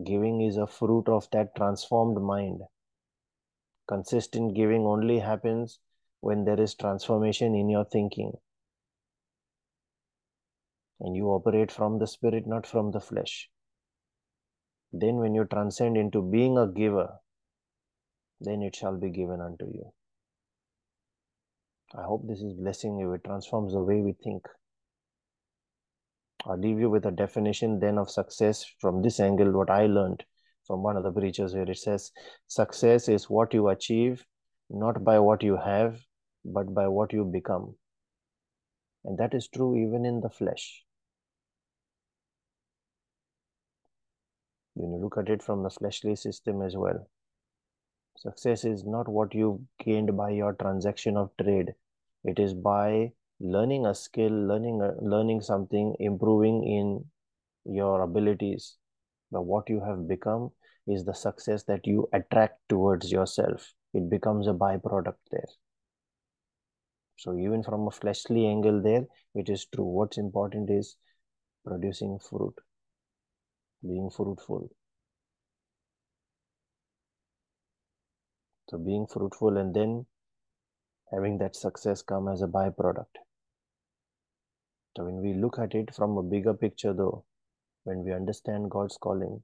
Giving 0.04 0.42
is 0.42 0.58
a 0.58 0.68
fruit 0.68 1.10
of 1.10 1.28
that 1.32 1.56
transformed 1.56 2.22
mind. 2.22 2.62
Consistent 3.88 4.54
giving 4.56 4.86
only 4.86 5.20
happens 5.20 5.80
when 6.22 6.46
there 6.46 6.60
is 6.60 6.76
transformation 6.76 7.56
in 7.56 7.70
your 7.70 7.86
thinking 7.86 8.34
and 11.00 11.16
you 11.16 11.28
operate 11.28 11.72
from 11.72 12.00
the 12.00 12.08
spirit, 12.08 12.48
not 12.48 12.66
from 12.66 12.92
the 12.92 13.00
flesh. 13.00 13.50
Then, 14.92 15.18
when 15.18 15.36
you 15.36 15.46
transcend 15.46 15.98
into 15.98 16.22
being 16.22 16.58
a 16.58 16.68
giver, 16.68 17.20
then 18.40 18.62
it 18.62 18.76
shall 18.76 18.98
be 18.98 19.10
given 19.10 19.42
unto 19.42 19.66
you. 19.66 19.94
I 21.96 22.04
hope 22.04 22.28
this 22.28 22.42
is 22.42 22.54
blessing 22.54 22.98
you. 22.98 23.14
It 23.14 23.24
transforms 23.24 23.74
the 23.74 23.84
way 23.84 24.02
we 24.02 24.14
think. 24.14 24.48
I'll 26.50 26.58
leave 26.58 26.80
you 26.80 26.90
with 26.90 27.06
a 27.06 27.12
definition 27.12 27.80
then 27.80 27.98
of 27.98 28.10
success 28.10 28.66
from 28.80 29.02
this 29.02 29.20
angle, 29.20 29.52
what 29.52 29.70
I 29.70 29.88
learned 29.88 30.24
from 30.66 30.82
one 30.82 30.96
of 30.96 31.04
the 31.04 31.12
preachers 31.12 31.54
where 31.54 31.70
it 31.70 31.78
says, 31.78 32.12
success 32.48 33.10
is 33.10 33.30
what 33.30 33.54
you 33.54 33.68
achieve, 33.68 34.26
not 34.70 35.04
by 35.04 35.20
what 35.20 35.44
you 35.44 35.58
have, 35.58 36.00
but 36.46 36.74
by 36.74 36.88
what 36.88 37.12
you 37.12 37.26
become. 37.26 37.76
And 39.04 39.18
that 39.18 39.34
is 39.34 39.50
true 39.50 39.76
even 39.76 40.06
in 40.06 40.22
the 40.22 40.30
flesh. 40.30 40.84
When 44.74 44.92
you 44.92 45.00
look 45.00 45.18
at 45.18 45.30
it 45.30 45.44
from 45.44 45.64
the 45.64 45.70
fleshly 45.70 46.16
system 46.16 46.62
as 46.62 46.78
well, 46.78 47.10
success 48.18 48.64
is 48.64 48.86
not 48.86 49.10
what 49.10 49.34
you 49.34 49.66
gained 49.84 50.16
by 50.16 50.30
your 50.30 50.54
transaction 50.54 51.18
of 51.18 51.32
trade. 51.42 51.74
It 52.24 52.40
is 52.40 52.54
by 52.54 53.12
learning 53.40 53.86
a 53.86 53.96
skill, 53.96 54.32
learning 54.32 54.80
learning 55.02 55.42
something, 55.42 55.96
improving 56.00 56.64
in 56.64 57.06
your 57.66 58.02
abilities. 58.02 58.78
But 59.32 59.44
what 59.44 59.70
you 59.70 59.82
have 59.82 60.08
become 60.08 60.52
is 60.88 61.06
the 61.06 61.14
success 61.14 61.64
that 61.64 61.86
you 61.88 62.08
attract 62.14 62.60
towards 62.70 63.12
yourself. 63.12 63.74
It 63.94 64.10
becomes 64.10 64.48
a 64.48 64.54
byproduct 64.54 65.18
there. 65.32 65.50
So 67.18 67.38
even 67.38 67.64
from 67.64 67.88
a 67.88 67.92
fleshly 67.92 68.48
angle 68.48 68.82
there, 68.82 69.08
it 69.36 69.50
is 69.50 69.66
true. 69.66 69.86
What's 69.86 70.18
important 70.18 70.70
is 70.70 70.96
producing 71.66 72.20
fruit, 72.20 72.56
being 73.82 74.10
fruitful. 74.12 74.70
So 78.70 78.78
being 78.78 79.08
fruitful 79.08 79.58
and 79.58 79.74
then 79.74 80.06
having 81.12 81.38
that 81.40 81.56
success 81.56 82.02
come 82.02 82.28
as 82.28 82.42
a 82.42 82.48
byproduct. 82.48 83.27
So 84.98 85.04
when 85.04 85.22
we 85.22 85.36
look 85.36 85.60
at 85.60 85.76
it 85.76 85.94
from 85.94 86.18
a 86.18 86.24
bigger 86.24 86.56
picture 86.56 86.92
though, 86.92 87.24
when 87.84 88.04
we 88.04 88.14
understand 88.14 88.72
God's 88.72 88.98
calling, 88.98 89.44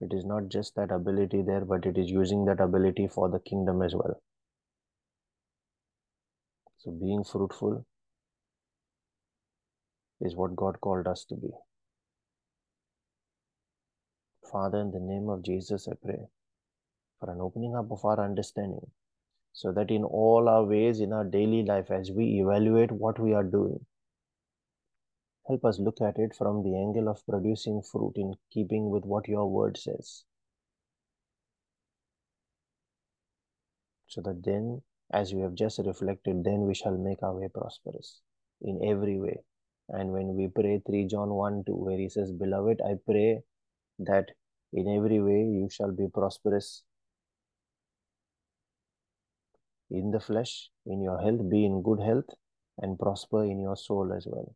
it 0.00 0.12
is 0.12 0.24
not 0.24 0.48
just 0.48 0.76
that 0.76 0.92
ability 0.92 1.42
there, 1.42 1.64
but 1.64 1.84
it 1.86 1.98
is 1.98 2.08
using 2.08 2.44
that 2.44 2.60
ability 2.60 3.08
for 3.08 3.28
the 3.28 3.40
kingdom 3.40 3.82
as 3.82 3.96
well. 3.96 4.22
So 6.78 6.92
being 6.92 7.24
fruitful 7.24 7.84
is 10.20 10.36
what 10.36 10.54
God 10.54 10.80
called 10.80 11.08
us 11.08 11.24
to 11.30 11.34
be. 11.34 11.50
Father, 14.52 14.78
in 14.78 14.92
the 14.92 15.00
name 15.00 15.28
of 15.30 15.42
Jesus, 15.42 15.88
I 15.88 15.94
pray 16.00 16.28
for 17.18 17.28
an 17.28 17.40
opening 17.40 17.74
up 17.74 17.90
of 17.90 18.04
our 18.04 18.24
understanding 18.24 18.86
so 19.52 19.72
that 19.72 19.90
in 19.90 20.04
all 20.04 20.48
our 20.48 20.62
ways 20.62 21.00
in 21.00 21.12
our 21.12 21.24
daily 21.24 21.64
life, 21.64 21.90
as 21.90 22.12
we 22.12 22.40
evaluate 22.40 22.92
what 22.92 23.18
we 23.18 23.34
are 23.34 23.42
doing, 23.42 23.84
help 25.46 25.64
us 25.64 25.78
look 25.78 26.00
at 26.00 26.18
it 26.18 26.34
from 26.34 26.62
the 26.62 26.76
angle 26.76 27.08
of 27.08 27.24
producing 27.26 27.82
fruit 27.82 28.12
in 28.16 28.34
keeping 28.50 28.90
with 28.90 29.04
what 29.04 29.28
your 29.28 29.50
word 29.50 29.76
says. 29.76 30.24
So 34.06 34.20
that 34.22 34.42
then, 34.44 34.82
as 35.12 35.34
we 35.34 35.42
have 35.42 35.54
just 35.54 35.78
reflected, 35.78 36.44
then 36.44 36.66
we 36.66 36.74
shall 36.74 36.96
make 36.96 37.22
our 37.22 37.34
way 37.34 37.48
prosperous 37.48 38.20
in 38.62 38.80
every 38.84 39.18
way. 39.18 39.40
And 39.88 40.12
when 40.12 40.34
we 40.34 40.48
pray 40.48 40.80
3 40.86 41.06
John 41.08 41.30
1 41.30 41.64
2, 41.66 41.72
where 41.72 41.98
he 41.98 42.08
says, 42.08 42.32
Beloved, 42.32 42.80
I 42.80 42.94
pray 43.04 43.42
that 43.98 44.30
in 44.72 44.88
every 44.88 45.20
way 45.20 45.42
you 45.44 45.68
shall 45.70 45.92
be 45.92 46.08
prosperous 46.08 46.84
in 49.90 50.10
the 50.10 50.20
flesh, 50.20 50.70
in 50.86 51.02
your 51.02 51.20
health, 51.20 51.48
be 51.50 51.64
in 51.64 51.82
good 51.82 52.00
health, 52.00 52.30
and 52.78 52.98
prosper 52.98 53.44
in 53.44 53.60
your 53.60 53.76
soul 53.76 54.12
as 54.12 54.26
well. 54.26 54.54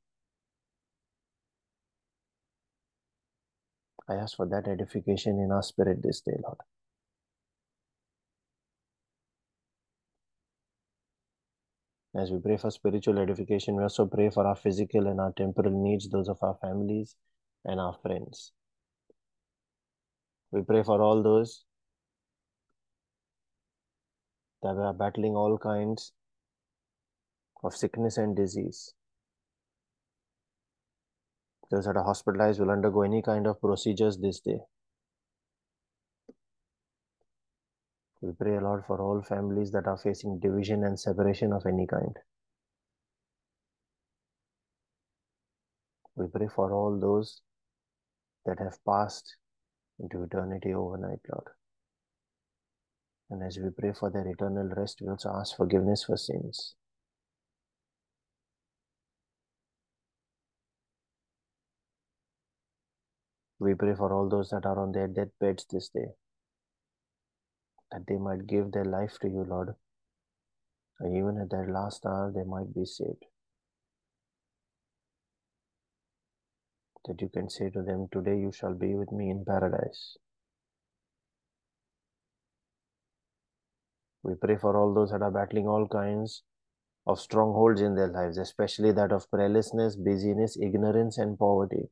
I 4.09 4.15
ask 4.15 4.37
for 4.37 4.47
that 4.47 4.67
edification 4.67 5.39
in 5.39 5.53
our 5.53 5.63
spirit 5.63 6.03
this 6.03 6.21
day, 6.23 6.37
Lord. 6.43 6.59
As 12.17 12.31
we 12.31 12.39
pray 12.39 12.57
for 12.57 12.71
spiritual 12.71 13.19
edification, 13.19 13.77
we 13.77 13.83
also 13.83 14.07
pray 14.07 14.31
for 14.31 14.47
our 14.47 14.57
physical 14.57 15.07
and 15.07 15.21
our 15.21 15.33
temporal 15.33 15.71
needs, 15.71 16.09
those 16.09 16.29
of 16.29 16.39
our 16.43 16.57
families 16.61 17.15
and 17.65 17.79
our 17.79 17.97
friends. 18.03 18.53
We 20.51 20.63
pray 20.63 20.83
for 20.83 21.03
all 21.03 21.23
those 21.23 21.65
that 24.63 24.77
are 24.77 24.95
battling 24.95 25.37
all 25.37 25.59
kinds 25.59 26.13
of 27.63 27.77
sickness 27.77 28.17
and 28.17 28.35
disease. 28.35 28.95
Those 31.71 31.85
that 31.85 31.97
are 31.97 32.05
hospitalized 32.05 32.61
will 32.61 32.71
undergo 32.71 33.03
any 33.03 33.23
kind 33.23 33.47
of 33.47 33.61
procedures 33.61 34.17
this 34.19 34.41
day. 34.41 34.59
We 38.21 38.33
pray, 38.33 38.59
Lord, 38.59 38.85
for 38.87 39.01
all 39.01 39.23
families 39.23 39.71
that 39.73 39.87
are 39.87 39.99
facing 39.99 40.41
division 40.41 40.85
and 40.85 40.99
separation 40.99 41.53
of 41.53 41.67
any 41.67 41.87
kind. 41.87 42.17
We 46.17 46.27
pray 46.27 46.49
for 46.53 46.73
all 46.73 46.99
those 46.99 47.43
that 48.45 48.59
have 48.59 48.85
passed 48.85 49.37
into 50.01 50.23
eternity 50.23 50.75
overnight, 50.75 51.21
Lord. 51.31 51.49
And 53.31 53.43
as 53.43 53.59
we 53.59 53.71
pray 53.71 53.93
for 53.93 54.11
their 54.11 54.27
eternal 54.27 54.69
rest, 54.75 55.01
we 55.01 55.09
also 55.09 55.31
ask 55.31 55.57
forgiveness 55.57 56.05
for 56.05 56.17
sins. 56.17 56.75
We 63.61 63.75
pray 63.75 63.95
for 63.95 64.13
all 64.13 64.29
those 64.29 64.51
that 64.51 64.67
are 64.67 64.79
on 64.79 64.93
their 64.93 65.09
deathbeds 65.09 65.67
this 65.71 65.89
day, 65.89 66.09
that 67.91 68.07
they 68.07 68.17
might 68.17 68.47
give 68.47 68.71
their 68.71 68.85
life 68.85 69.19
to 69.23 69.29
you, 69.29 69.45
Lord. 69.49 69.75
And 71.01 71.17
even 71.17 71.41
at 71.41 71.51
their 71.51 71.69
last 71.69 72.07
hour, 72.07 72.33
they 72.35 72.45
might 72.45 72.73
be 72.75 72.85
saved. 72.85 73.25
That 77.07 77.21
you 77.21 77.29
can 77.29 77.49
say 77.49 77.71
to 77.71 77.83
them, 77.83 78.09
Today 78.13 78.39
you 78.39 78.53
shall 78.53 78.75
be 78.75 78.95
with 78.95 79.11
me 79.13 79.31
in 79.31 79.45
paradise. 79.45 80.17
We 84.23 84.35
pray 84.35 84.57
for 84.57 84.77
all 84.77 84.95
those 84.95 85.11
that 85.11 85.23
are 85.23 85.31
battling 85.31 85.67
all 85.67 85.89
kinds 85.89 86.43
of 87.07 87.19
strongholds 87.19 87.81
in 87.81 87.95
their 87.95 88.09
lives, 88.09 88.39
especially 88.39 88.93
that 88.93 89.11
of 89.11 89.31
prayerlessness, 89.31 89.97
busyness, 89.97 90.59
ignorance, 90.61 91.19
and 91.19 91.39
poverty. 91.39 91.89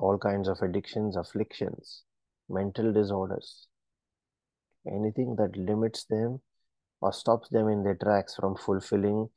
All 0.00 0.16
kinds 0.16 0.48
of 0.48 0.58
addictions, 0.62 1.14
afflictions, 1.14 2.04
mental 2.48 2.90
disorders, 2.90 3.66
anything 4.86 5.36
that 5.36 5.54
limits 5.58 6.04
them 6.04 6.40
or 7.02 7.12
stops 7.12 7.50
them 7.50 7.68
in 7.68 7.82
their 7.82 7.96
tracks 7.96 8.34
from 8.34 8.56
fulfilling 8.56 9.28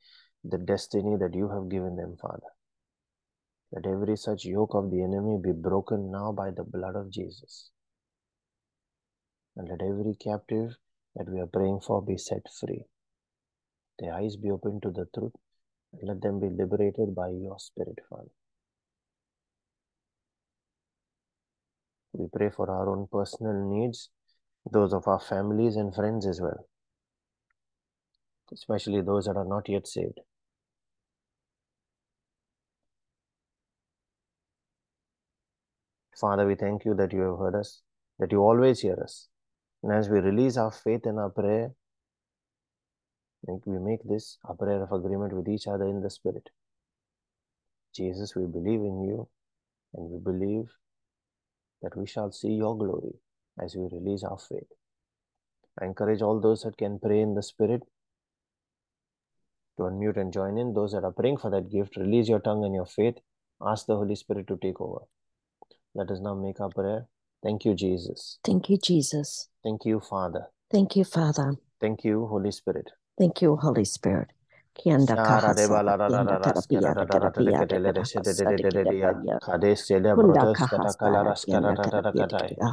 the 0.42 0.56
destiny 0.56 1.16
that 1.20 1.34
you 1.34 1.50
have 1.50 1.68
given 1.68 1.96
them, 1.96 2.16
Father. 2.16 2.48
Let 3.72 3.86
every 3.86 4.16
such 4.16 4.46
yoke 4.46 4.74
of 4.74 4.90
the 4.90 5.02
enemy 5.02 5.36
be 5.42 5.52
broken 5.52 6.10
now 6.10 6.32
by 6.32 6.50
the 6.50 6.64
blood 6.64 6.96
of 6.96 7.10
Jesus. 7.10 7.70
And 9.56 9.68
let 9.68 9.82
every 9.82 10.14
captive 10.14 10.78
that 11.14 11.28
we 11.28 11.40
are 11.40 11.46
praying 11.46 11.80
for 11.86 12.00
be 12.00 12.16
set 12.16 12.46
free. 12.58 12.86
Their 13.98 14.14
eyes 14.14 14.36
be 14.36 14.50
opened 14.50 14.82
to 14.84 14.90
the 14.90 15.06
truth, 15.14 15.34
and 15.92 16.08
let 16.08 16.22
them 16.22 16.40
be 16.40 16.48
liberated 16.48 17.14
by 17.14 17.28
your 17.28 17.58
Spirit, 17.58 17.98
Father. 18.08 18.30
We 22.14 22.28
pray 22.32 22.48
for 22.48 22.70
our 22.70 22.88
own 22.88 23.08
personal 23.10 23.52
needs, 23.52 24.08
those 24.70 24.92
of 24.92 25.08
our 25.08 25.18
families 25.18 25.74
and 25.74 25.92
friends 25.92 26.26
as 26.26 26.40
well, 26.40 26.68
especially 28.52 29.00
those 29.02 29.24
that 29.24 29.36
are 29.36 29.44
not 29.44 29.68
yet 29.68 29.88
saved. 29.88 30.20
Father, 36.16 36.46
we 36.46 36.54
thank 36.54 36.84
you 36.84 36.94
that 36.94 37.12
you 37.12 37.22
have 37.22 37.38
heard 37.38 37.56
us, 37.56 37.82
that 38.20 38.30
you 38.30 38.38
always 38.38 38.80
hear 38.80 38.96
us. 39.02 39.26
And 39.82 39.92
as 39.92 40.08
we 40.08 40.20
release 40.20 40.56
our 40.56 40.70
faith 40.70 41.06
and 41.06 41.18
our 41.18 41.30
prayer, 41.30 41.72
we 43.46 43.78
make 43.78 44.04
this 44.04 44.38
a 44.48 44.54
prayer 44.54 44.84
of 44.84 44.92
agreement 44.92 45.32
with 45.32 45.48
each 45.48 45.66
other 45.66 45.84
in 45.86 46.00
the 46.00 46.08
Spirit. 46.08 46.48
Jesus, 47.94 48.36
we 48.36 48.46
believe 48.46 48.80
in 48.80 49.02
you 49.02 49.28
and 49.94 50.10
we 50.10 50.18
believe 50.18 50.70
that 51.84 51.96
we 51.96 52.06
shall 52.06 52.32
see 52.32 52.52
your 52.52 52.76
glory 52.76 53.14
as 53.62 53.76
we 53.76 53.88
release 53.92 54.24
our 54.24 54.38
faith. 54.38 54.70
I 55.80 55.84
encourage 55.84 56.22
all 56.22 56.40
those 56.40 56.62
that 56.62 56.76
can 56.76 56.98
pray 56.98 57.20
in 57.20 57.34
the 57.34 57.42
Spirit 57.42 57.82
to 59.76 59.84
unmute 59.84 60.16
and 60.16 60.32
join 60.32 60.56
in. 60.58 60.72
Those 60.72 60.92
that 60.92 61.04
are 61.04 61.12
praying 61.12 61.38
for 61.38 61.50
that 61.50 61.70
gift, 61.70 61.96
release 61.96 62.28
your 62.28 62.40
tongue 62.40 62.64
and 62.64 62.74
your 62.74 62.86
faith. 62.86 63.16
Ask 63.60 63.86
the 63.86 63.96
Holy 63.96 64.14
Spirit 64.14 64.46
to 64.48 64.56
take 64.56 64.80
over. 64.80 65.02
Let 65.94 66.10
us 66.10 66.20
now 66.20 66.34
make 66.34 66.60
our 66.60 66.70
prayer. 66.70 67.06
Thank 67.42 67.64
you, 67.64 67.74
Jesus. 67.74 68.38
Thank 68.44 68.70
you, 68.70 68.78
Jesus. 68.78 69.48
Thank 69.62 69.84
you, 69.84 70.00
Father. 70.00 70.46
Thank 70.70 70.96
you, 70.96 71.04
Father. 71.04 71.54
Thank 71.80 72.04
you, 72.04 72.26
Holy 72.26 72.50
Spirit. 72.50 72.90
Thank 73.18 73.42
you, 73.42 73.56
Holy 73.56 73.84
Spirit. 73.84 74.28
Kianda 74.74 75.14
kahasa 75.16 75.78
kianda 76.68 77.06
terapia 77.06 77.06
terapia 77.06 77.62
kahasa 77.70 78.34
terapia 78.34 79.38
kunda 80.14 80.42
kahasa 80.52 81.36
kianda 81.44 81.74
terapia 81.78 82.68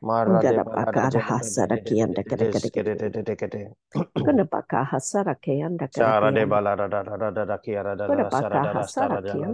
Gada 0.00 0.64
baka 0.64 1.12
rahasa 1.12 1.68
kian 1.84 2.14
da 2.16 2.22
kada 2.24 2.48
kada 2.48 2.68
kian 2.72 4.32
de 4.36 4.44
sara 5.00 5.34
kian 5.36 5.76
sara 8.88 8.88
sara 8.88 9.20
kian 9.22 9.52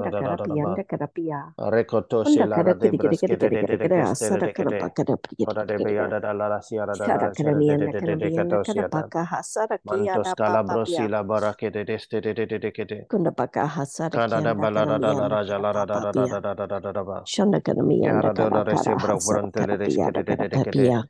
Patapia, 20.37 21.03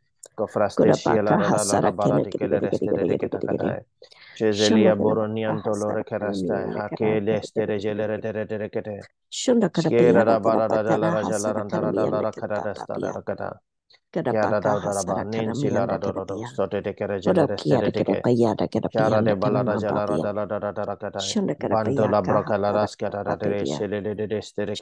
Kurapaka 0.76 1.38
Hasarakinekata, 1.38 3.82
Chezelia 4.36 4.94
Boronianto 4.96 5.74
Lorekarasta, 5.74 6.68
Hake 6.76 7.20
Lestere 7.20 7.78
Gelere 7.78 8.18
Derecate, 8.20 9.00
Shundakara 9.32 9.90
Barada 10.40 10.98
Rajalarantara 10.98 11.92
Rakata. 12.22 12.64
Shundakara 21.18 21.68
Bandola 21.68 22.22
Brocalaras 22.22 22.96
Catara 22.96 23.36
de 23.36 23.64
Sele 23.66 24.00
de 24.02 24.26
Destere 24.26 24.74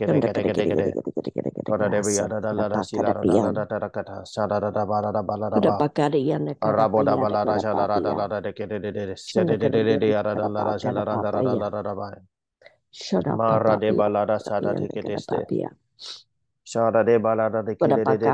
Mara 13.36 13.58
rada 13.58 13.92
balada 13.92 14.38
sada 14.38 14.74
de 14.74 14.86
kedeste. 14.88 15.36
Sada 16.64 17.02
de 17.04 17.18
balada 17.18 17.62
de 17.62 17.74
kedeste. 17.74 18.30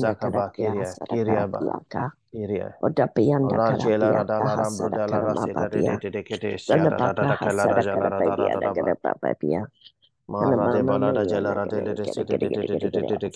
Sakaba 0.00 0.50
kiria 0.56 0.90
kiria 1.08 1.46
ba. 1.46 1.60
Iria. 2.34 2.74
Oda 2.82 3.06
pian 3.06 3.46
da 3.46 3.58
kala 3.62 3.86
pian 4.00 4.26
da 4.26 4.42
kala 4.42 4.64
sada 4.64 4.98
kala 5.06 5.46
ba 5.54 5.68
pian. 5.70 6.00
Sada 6.58 6.90
kala 6.90 7.12
sada 7.50 7.82
kala 7.94 8.10
pian 8.18 8.58
da 8.60 8.72
kala 8.74 8.94
ba 9.22 9.34
pian. 9.38 9.66
Marade 10.28 10.82
balada 10.82 11.24
gelara 11.28 11.66
de 11.66 11.82
de 11.82 11.94
de 11.94 12.04
de 12.14 12.24
de 12.24 12.38
de 12.38 12.48
de 12.50 12.78
de 12.78 12.90
de 12.90 13.02
de 13.04 13.18
de 13.18 13.30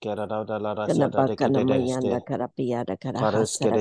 Kanabakanamayan 0.00 2.04
Karapiada 2.20 3.00
Paras 3.16 3.56
Karahasara 3.56 3.80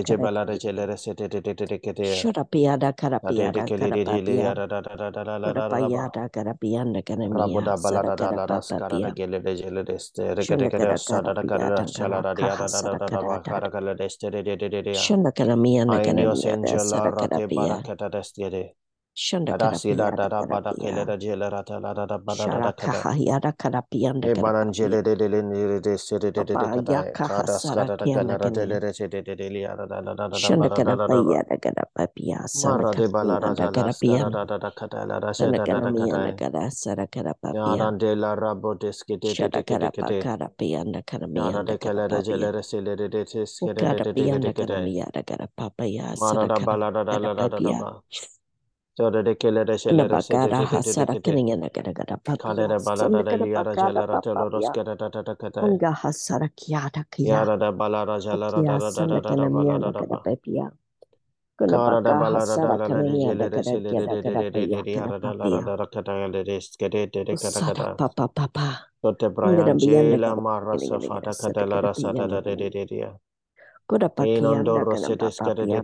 Shanda 19.15 19.55
Kalabagara 48.95 50.63
hasara 50.71 51.19
kiringa 51.19 51.55
nagara 51.59 51.91
gara 51.93 52.15
Kalera 52.39 52.79
balara 52.79 53.21
yara 53.47 53.75
jalara 53.75 54.21
teloros 54.23 54.71
kera 54.71 54.95
da 54.95 55.09
da 55.09 55.21
da 55.21 55.35
kata. 55.35 55.61
Unga 55.67 55.91
hasara 55.91 56.47
kiara 56.55 57.03
kiya. 57.11 57.27
Yara 57.27 57.57
da 57.59 57.71
balara 57.71 58.19
jalara 58.23 58.63
da 58.63 58.79
da 58.79 59.05
da 59.07 59.19
da 59.19 59.35
da 59.35 59.49
balara 59.49 59.91
da 59.91 59.99
ba. 60.07 60.23
Kara 61.59 62.01
da 62.01 62.13
balara 62.19 62.55
da 62.55 62.77
da 62.77 62.87
da 62.87 63.03
jelere 63.03 63.59
jelere 63.63 63.99
de 63.99 64.21
de 64.21 64.31
de 64.31 64.51
de 64.51 64.65
Tote 69.01 69.27
de 72.57 72.69
de 72.69 72.85
de. 72.85 73.11
Gue 73.85 74.01
dapat 74.01 74.25
kada 74.33 74.65
da 74.65 74.81
kada 74.89 75.09
papa 75.13 75.45
pian. 75.61 75.83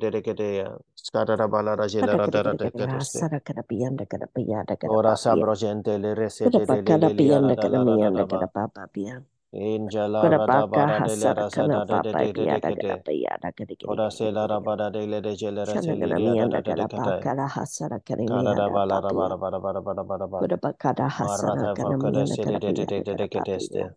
Scarara 0.97 1.45
balara 1.45 1.85
gelara 1.85 2.25
dara 2.33 2.53
de 2.57 2.69
kada 2.73 3.39
kada 3.45 3.63
pian 3.69 3.93
da 3.97 4.05
kada 4.09 4.27
pian 4.27 4.65
da 4.65 4.75
kada. 4.75 4.89
Ora 4.93 5.13
kada 5.13 5.53
gente 5.55 5.93
le 6.01 6.15
rese 6.17 6.49
de 6.49 6.65
le 6.65 6.81
kada 6.81 7.09
pian 7.13 7.45
da 7.47 7.55
kada 7.55 7.79
mian 7.85 8.13
da 8.17 8.25
kada 8.25 8.47
papa 8.49 8.87
pian. 8.89 9.21
In 9.53 9.89
jala 9.89 10.21
rada 10.33 10.65
bara 10.67 10.97
de 11.05 11.13
le 11.15 11.29
rasa 11.37 11.67
da 11.69 11.85
de 11.85 12.01
de 12.01 12.33
de 12.33 12.33
de 12.33 12.59
de 12.61 12.75
de. 12.81 12.91
Ora 13.85 14.09
se 14.09 14.31
la 14.31 14.47
rabara 14.49 14.89
de 14.91 15.05
le 15.05 15.21
de 15.21 15.35
gele 15.37 15.61
rese 15.69 15.93
le 15.93 16.07
mian 16.17 16.49
da 16.49 16.61
kada 16.65 16.87
papa 16.89 17.21
kada 17.21 17.45
hasara 17.53 17.99
kada 18.01 18.23
mian. 18.25 18.45
Kada 18.49 18.69
balara 18.73 19.09
kada 19.13 19.37
bara 19.37 19.37
bara 19.37 19.59
bara 19.61 20.03
bara 20.03 20.27
bara. 20.27 20.47
Kada 20.49 20.73
kada 20.73 21.05
hasara 21.09 21.69
kada 21.77 21.97
mian 22.01 22.25
da 22.33 22.37
kada. 22.41 22.57
Ora 22.57 22.57
kada 22.57 22.73
de 22.73 23.13
de 23.13 23.27
kada. 23.29 23.93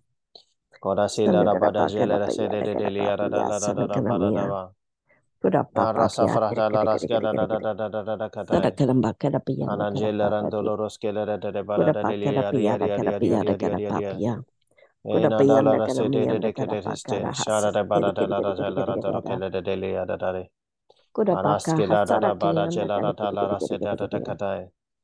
Good 21.15 21.29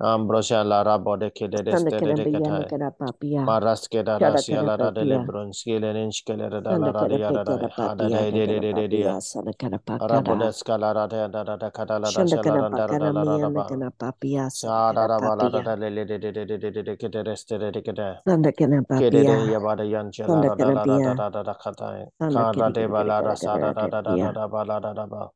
Ambrosia 0.00 0.64
la 0.64 0.82
rabo 0.84 1.16
de 1.18 1.30
kede 1.30 1.62
de 1.64 1.76
ste 1.76 2.00
de 2.02 2.12
Sandakana 2.12 2.14
de 2.14 2.24
pia 2.24 2.40
katai. 2.40 2.48
andakana 2.48 2.90
papia. 2.98 3.44
Maraske 3.46 4.04
da 4.04 4.18
da 4.18 4.36
Shadakana 4.36 4.36
siala 4.36 4.78
da 4.78 4.90
de 4.92 5.00
papia. 5.00 5.06
lebronski 5.06 5.80
le 5.80 5.92
ninskele 5.92 6.50
da 6.50 6.60
da 6.60 6.76
la 6.78 6.92
da 6.92 7.08
Sandakana 7.08 7.18
da 7.18 7.32
da 7.32 7.44
da 7.44 7.68
pikana 7.68 7.70
hada 7.70 8.08
papia. 8.08 8.08
de 8.10 8.30
de 8.32 8.46
de 8.46 8.60
de 8.60 8.72
de 8.74 8.88
de 8.88 9.02
papia. 9.02 9.20
Sandakana 9.20 9.78
pakana. 9.80 10.08
Rabodeska 10.10 10.78
la 10.80 10.92
da 10.94 11.06
da 11.28 11.44
da 11.56 11.70
kada 11.70 11.98
la 12.00 12.10
da 12.12 12.24
shala 12.26 12.56
Shandakana 12.56 12.62
da 12.70 12.86
da 12.86 12.86
pakana 12.88 13.12
da 13.12 13.12
da 13.12 13.24
mi 13.24 13.38
da 13.38 13.50
ba 13.50 13.66
andakana 13.68 13.90
papia. 13.98 14.50
sa 14.50 14.92
da 14.92 15.06
Sandakana 15.06 15.08
da 15.08 15.20
ba 15.20 15.34
la 15.36 15.48
da 15.50 15.60
papia. 15.60 15.62
da 15.62 15.74
le 15.76 15.90
le 15.90 16.04
de 16.06 16.18
de 16.18 16.32
de 16.32 16.44
de 16.46 16.58
de 16.58 16.70
de 16.72 16.82
de 16.82 16.96
kede 16.96 17.22
reste 17.24 17.58
de 17.58 17.70
de 17.72 17.82
kede 17.82 18.10
kede 18.98 19.24
de 19.24 19.36
ya 19.52 19.60
ba 19.60 19.76
da 19.76 19.84
yan 19.84 20.12
chala 20.12 20.40
da 20.42 20.54
da 20.56 20.72
da 20.86 21.14
da 21.14 21.30
da 21.30 21.42
da 21.42 21.54
kata 21.54 22.08
ka 22.32 22.52
da 22.52 22.70
de 22.70 22.86
ba 22.88 23.04
la 23.04 23.22
kiri 23.22 23.36
sa 23.36 23.58
da 23.58 23.72
da 23.72 23.88
da 23.88 24.00
da 24.02 24.32
da 24.32 24.48
ba 24.48 24.64
la 24.64 24.80
da 24.80 24.92
da 24.94 25.06
ba 25.06 25.30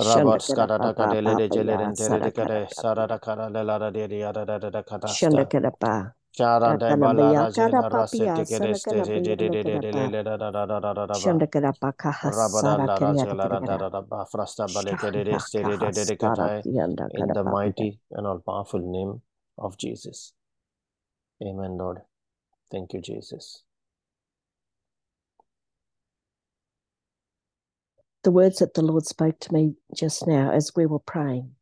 Rabodeska 0.00 0.66
Shandakana 0.66 0.68
da 0.68 0.78
da 0.78 0.92
papa 0.94 0.94
kade 0.94 1.22
le 1.22 1.36
de 1.36 1.48
jele 1.50 1.76
papia. 1.76 1.78
den 1.78 1.94
de 1.96 2.20
de 2.20 2.32
Sadakana 2.32 2.32
kede 2.32 2.68
sa 2.70 2.94
da 2.94 3.06
papia. 3.06 3.08
da 3.08 3.18
kada 3.18 3.48
le 3.50 3.62
la 3.64 3.78
da 3.78 3.90
de 3.90 4.08
de 4.08 4.18
ya 4.20 4.32
da 4.32 4.44
da 4.46 4.58
da 4.58 4.70
da 4.70 4.82
kada 4.82 5.16
sta 5.16 5.52
Shandakana 5.52 5.72
pa. 5.80 6.14
Shara 6.36 6.78
de 6.78 6.96
Takana 6.96 6.96
balara 6.96 7.48
baya 7.48 7.50
kada 7.52 7.82
jela 7.82 7.88
rase 7.90 8.28
papia. 8.28 8.34
tikereste 8.34 9.02
Sanakana 9.02 9.06
de 9.06 9.20
de 9.20 9.36
baya 9.36 9.36
de 9.36 9.48
de 9.50 9.64
de 9.64 9.78
nakana 9.78 9.80
de 9.80 9.92
le 9.92 10.06
pa. 10.06 10.08
le 10.08 10.22
da 10.24 10.36
da 10.38 10.50
da 10.52 10.66
da 10.66 10.80
da 10.80 10.94
da 10.94 11.06
da 11.06 11.18
ba. 11.18 11.34
Shandakana 11.38 11.72
pa 11.80 11.92
Rabada 12.24 12.78
kahasara 12.78 12.86
la 12.86 12.98
kariya 12.98 13.26
rajela 13.26 13.48
da 13.50 13.60
da 13.60 13.60
takana. 13.60 13.78
da 13.78 13.88
da 13.90 14.00
ba. 14.02 14.26
Frasta 14.26 14.66
baleke 14.68 15.12
de 15.12 15.24
de 15.24 15.38
Shahya 15.38 15.40
ste 15.40 15.64
de 15.64 15.76
de 15.78 15.92
de 15.92 16.04
de 16.06 16.16
kahasara 16.16 16.16
katai. 16.16 16.64
kiyanda 16.64 17.08
In 17.14 17.32
the 17.32 17.44
mighty 17.44 18.00
and 18.12 18.26
all 18.26 18.40
powerful 18.40 18.80
name 18.80 19.22
of 19.58 19.76
Jesus. 19.78 20.32
Amen, 21.42 21.78
Lord. 21.78 22.02
Thank 22.70 22.94
you, 22.94 23.00
Jesus. 23.02 23.64
The 28.22 28.30
words 28.30 28.58
that 28.58 28.74
the 28.74 28.82
Lord 28.82 29.06
spoke 29.06 29.40
to 29.40 29.52
me 29.54 29.76
just 29.94 30.26
now 30.26 30.50
as 30.50 30.72
we 30.76 30.84
were 30.84 30.98
praying. 30.98 31.54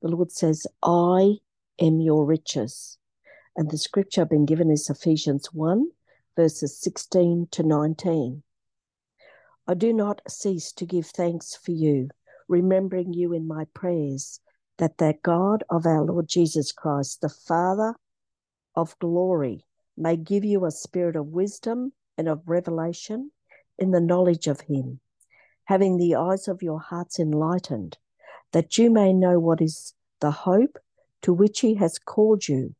The 0.00 0.08
Lord 0.08 0.30
says, 0.30 0.66
I 0.82 1.38
am 1.80 2.00
your 2.00 2.24
riches. 2.24 2.98
And 3.56 3.70
the 3.70 3.78
scripture 3.78 4.22
I've 4.22 4.30
been 4.30 4.46
given 4.46 4.70
is 4.70 4.88
Ephesians 4.88 5.52
1, 5.52 5.88
verses 6.36 6.78
16 6.78 7.48
to 7.50 7.62
19. 7.62 8.42
I 9.66 9.74
do 9.74 9.92
not 9.92 10.20
cease 10.28 10.72
to 10.72 10.86
give 10.86 11.06
thanks 11.06 11.56
for 11.56 11.72
you, 11.72 12.10
remembering 12.48 13.12
you 13.12 13.32
in 13.32 13.48
my 13.48 13.64
prayers, 13.74 14.40
that 14.78 14.98
the 14.98 15.14
God 15.22 15.64
of 15.70 15.86
our 15.86 16.04
Lord 16.04 16.28
Jesus 16.28 16.70
Christ, 16.70 17.22
the 17.22 17.28
Father 17.28 17.94
of 18.76 18.98
glory, 18.98 19.64
may 19.96 20.16
give 20.16 20.44
you 20.44 20.64
a 20.64 20.70
spirit 20.70 21.16
of 21.16 21.28
wisdom 21.28 21.92
and 22.18 22.28
of 22.28 22.48
revelation 22.48 23.30
in 23.78 23.90
the 23.90 24.00
knowledge 24.00 24.46
of 24.46 24.60
him, 24.60 25.00
having 25.64 25.96
the 25.96 26.14
eyes 26.14 26.48
of 26.48 26.62
your 26.62 26.80
hearts 26.80 27.18
enlightened, 27.18 27.98
that 28.52 28.78
you 28.78 28.90
may 28.90 29.12
know 29.12 29.38
what 29.38 29.60
is 29.60 29.94
the 30.20 30.30
hope 30.30 30.78
to 31.22 31.32
which 31.32 31.60
he 31.60 31.74
has 31.74 31.98
called 31.98 32.48
you, 32.48 32.74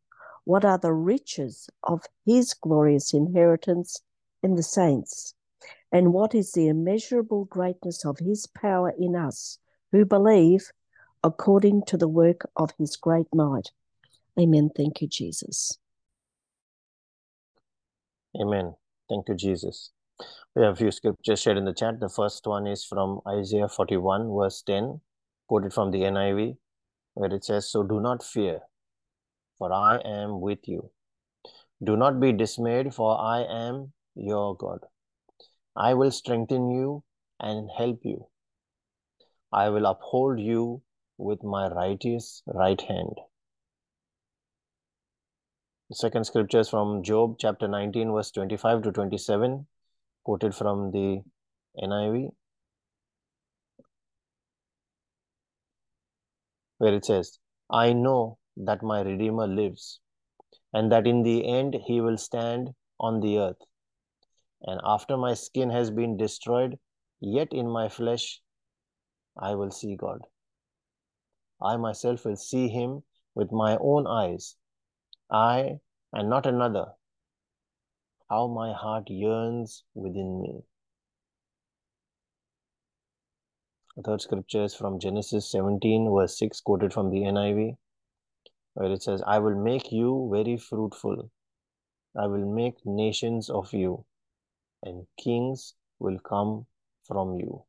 what 0.45 0.65
are 0.65 0.79
the 0.79 0.93
riches 0.93 1.69
of 1.83 2.03
his 2.27 2.55
glorious 2.55 3.15
inheritance 3.15 4.03
in 4.43 4.55
the 4.55 4.63
saints 4.63 5.35
and 5.95 6.13
what 6.13 6.35
is 6.35 6.53
the 6.53 6.67
immeasurable 6.67 7.45
greatness 7.45 8.05
of 8.05 8.19
his 8.19 8.49
power 8.49 8.93
in 8.99 9.15
us 9.15 9.59
who 9.93 10.05
believe 10.05 10.71
according 11.23 11.83
to 11.87 11.97
the 11.97 12.09
work 12.09 12.43
of 12.57 12.71
his 12.79 12.97
great 12.97 13.29
might. 13.33 13.71
Amen. 14.39 14.71
Thank 14.77 15.01
you, 15.01 15.07
Jesus. 15.07 15.79
Amen. 18.41 18.75
Thank 19.09 19.29
you, 19.29 19.37
Jesus. 19.37 19.93
We 20.55 20.63
have 20.63 20.75
a 20.75 20.77
few 20.77 20.91
scriptures 20.91 21.41
shared 21.41 21.59
in 21.59 21.65
the 21.65 21.73
chat. 21.73 22.01
The 22.01 22.09
first 22.09 22.47
one 22.47 22.67
is 22.67 22.85
from 22.85 23.21
Isaiah 23.27 23.69
41, 23.69 24.33
verse 24.35 24.63
10, 24.63 25.01
quoted 25.49 25.73
from 25.73 25.91
the 25.91 26.03
NIV, 26.03 26.57
where 27.15 27.33
it 27.33 27.45
says, 27.45 27.71
So 27.71 27.83
do 27.83 28.01
not 28.01 28.23
fear, 28.23 28.61
for 29.59 29.73
I 29.73 29.99
am 29.99 30.41
with 30.41 30.67
you. 30.67 30.91
Do 31.83 31.97
not 31.97 32.21
be 32.21 32.33
dismayed, 32.33 32.95
for 32.95 33.21
I 33.21 33.43
am 33.43 33.93
your 34.15 34.57
God. 34.57 34.81
I 35.77 35.95
will 35.95 36.11
strengthen 36.11 36.71
you 36.71 37.03
and 37.41 37.69
help 37.77 38.01
you. 38.05 38.29
I 39.53 39.69
will 39.71 39.87
uphold 39.87 40.39
you 40.39 40.83
with 41.19 41.43
my 41.43 41.69
righteous 41.69 42.43
right 42.47 42.81
hand. 42.81 43.21
The 45.91 45.97
second 45.97 46.25
scripture 46.25 46.61
is 46.61 46.69
from 46.69 47.03
Job 47.03 47.37
chapter 47.39 47.69
19, 47.69 48.13
verse 48.13 48.31
25 48.31 48.83
to 48.83 48.93
27, 48.93 49.67
quoted 50.25 50.55
from 50.55 50.91
the 50.91 51.23
NIV, 51.83 52.31
where 56.79 56.95
it 56.95 57.05
says, 57.05 57.39
I 57.71 57.93
know 57.93 58.39
that 58.57 58.83
my 58.83 59.03
Redeemer 59.03 59.47
lives, 59.47 60.01
and 60.73 60.91
that 60.91 61.07
in 61.07 61.23
the 61.23 61.47
end 61.47 61.77
he 61.87 62.01
will 62.01 62.19
stand 62.19 62.71
on 62.99 63.21
the 63.21 63.39
earth. 63.39 63.63
And 64.63 64.81
after 64.85 65.17
my 65.17 65.35
skin 65.35 65.71
has 65.71 65.91
been 65.91 66.17
destroyed, 66.17 66.79
yet 67.21 67.53
in 67.53 67.69
my 67.69 67.89
flesh 67.89 68.41
I 69.39 69.55
will 69.55 69.71
see 69.71 69.97
God. 69.97 70.21
I 71.63 71.77
myself 71.77 72.25
will 72.25 72.37
see 72.37 72.69
him 72.69 73.03
with 73.35 73.53
my 73.53 73.77
own 73.81 74.07
eyes, 74.07 74.57
I 75.31 75.79
and 76.13 76.31
not 76.31 76.47
another. 76.47 76.87
How 78.31 78.47
my 78.47 78.73
heart 78.73 79.11
yearns 79.11 79.85
within 79.95 80.41
me. 80.41 80.63
The 83.97 84.03
third 84.03 84.23
scripture 84.23 84.65
is 84.65 84.75
from 84.75 84.99
Genesis 84.99 85.51
17, 85.53 86.13
verse 86.13 86.37
6, 86.39 86.61
quoted 86.63 86.93
from 86.93 87.11
the 87.11 87.19
NIV, 87.19 87.77
where 88.75 88.91
it 88.91 89.03
says, 89.03 89.23
I 89.27 89.39
will 89.39 89.55
make 89.55 89.93
you 89.93 90.29
very 90.33 90.57
fruitful. 90.57 91.31
I 92.17 92.27
will 92.27 92.51
make 92.51 92.75
nations 92.85 93.51
of 93.51 93.73
you, 93.73 94.05
and 94.83 95.07
kings 95.17 95.75
will 96.01 96.19
come 96.19 96.67
from 97.07 97.35
you. 97.35 97.63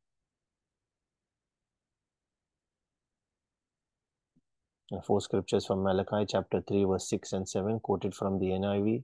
And 4.92 5.04
four 5.04 5.20
scriptures 5.22 5.66
from 5.66 5.84
Malachi 5.84 6.26
chapter 6.28 6.62
3, 6.62 6.86
verse 6.86 7.10
6 7.10 7.34
and 7.34 7.50
7, 7.50 7.80
quoted 7.82 8.16
from 8.16 8.40
the 8.40 8.48
NIV, 8.48 9.04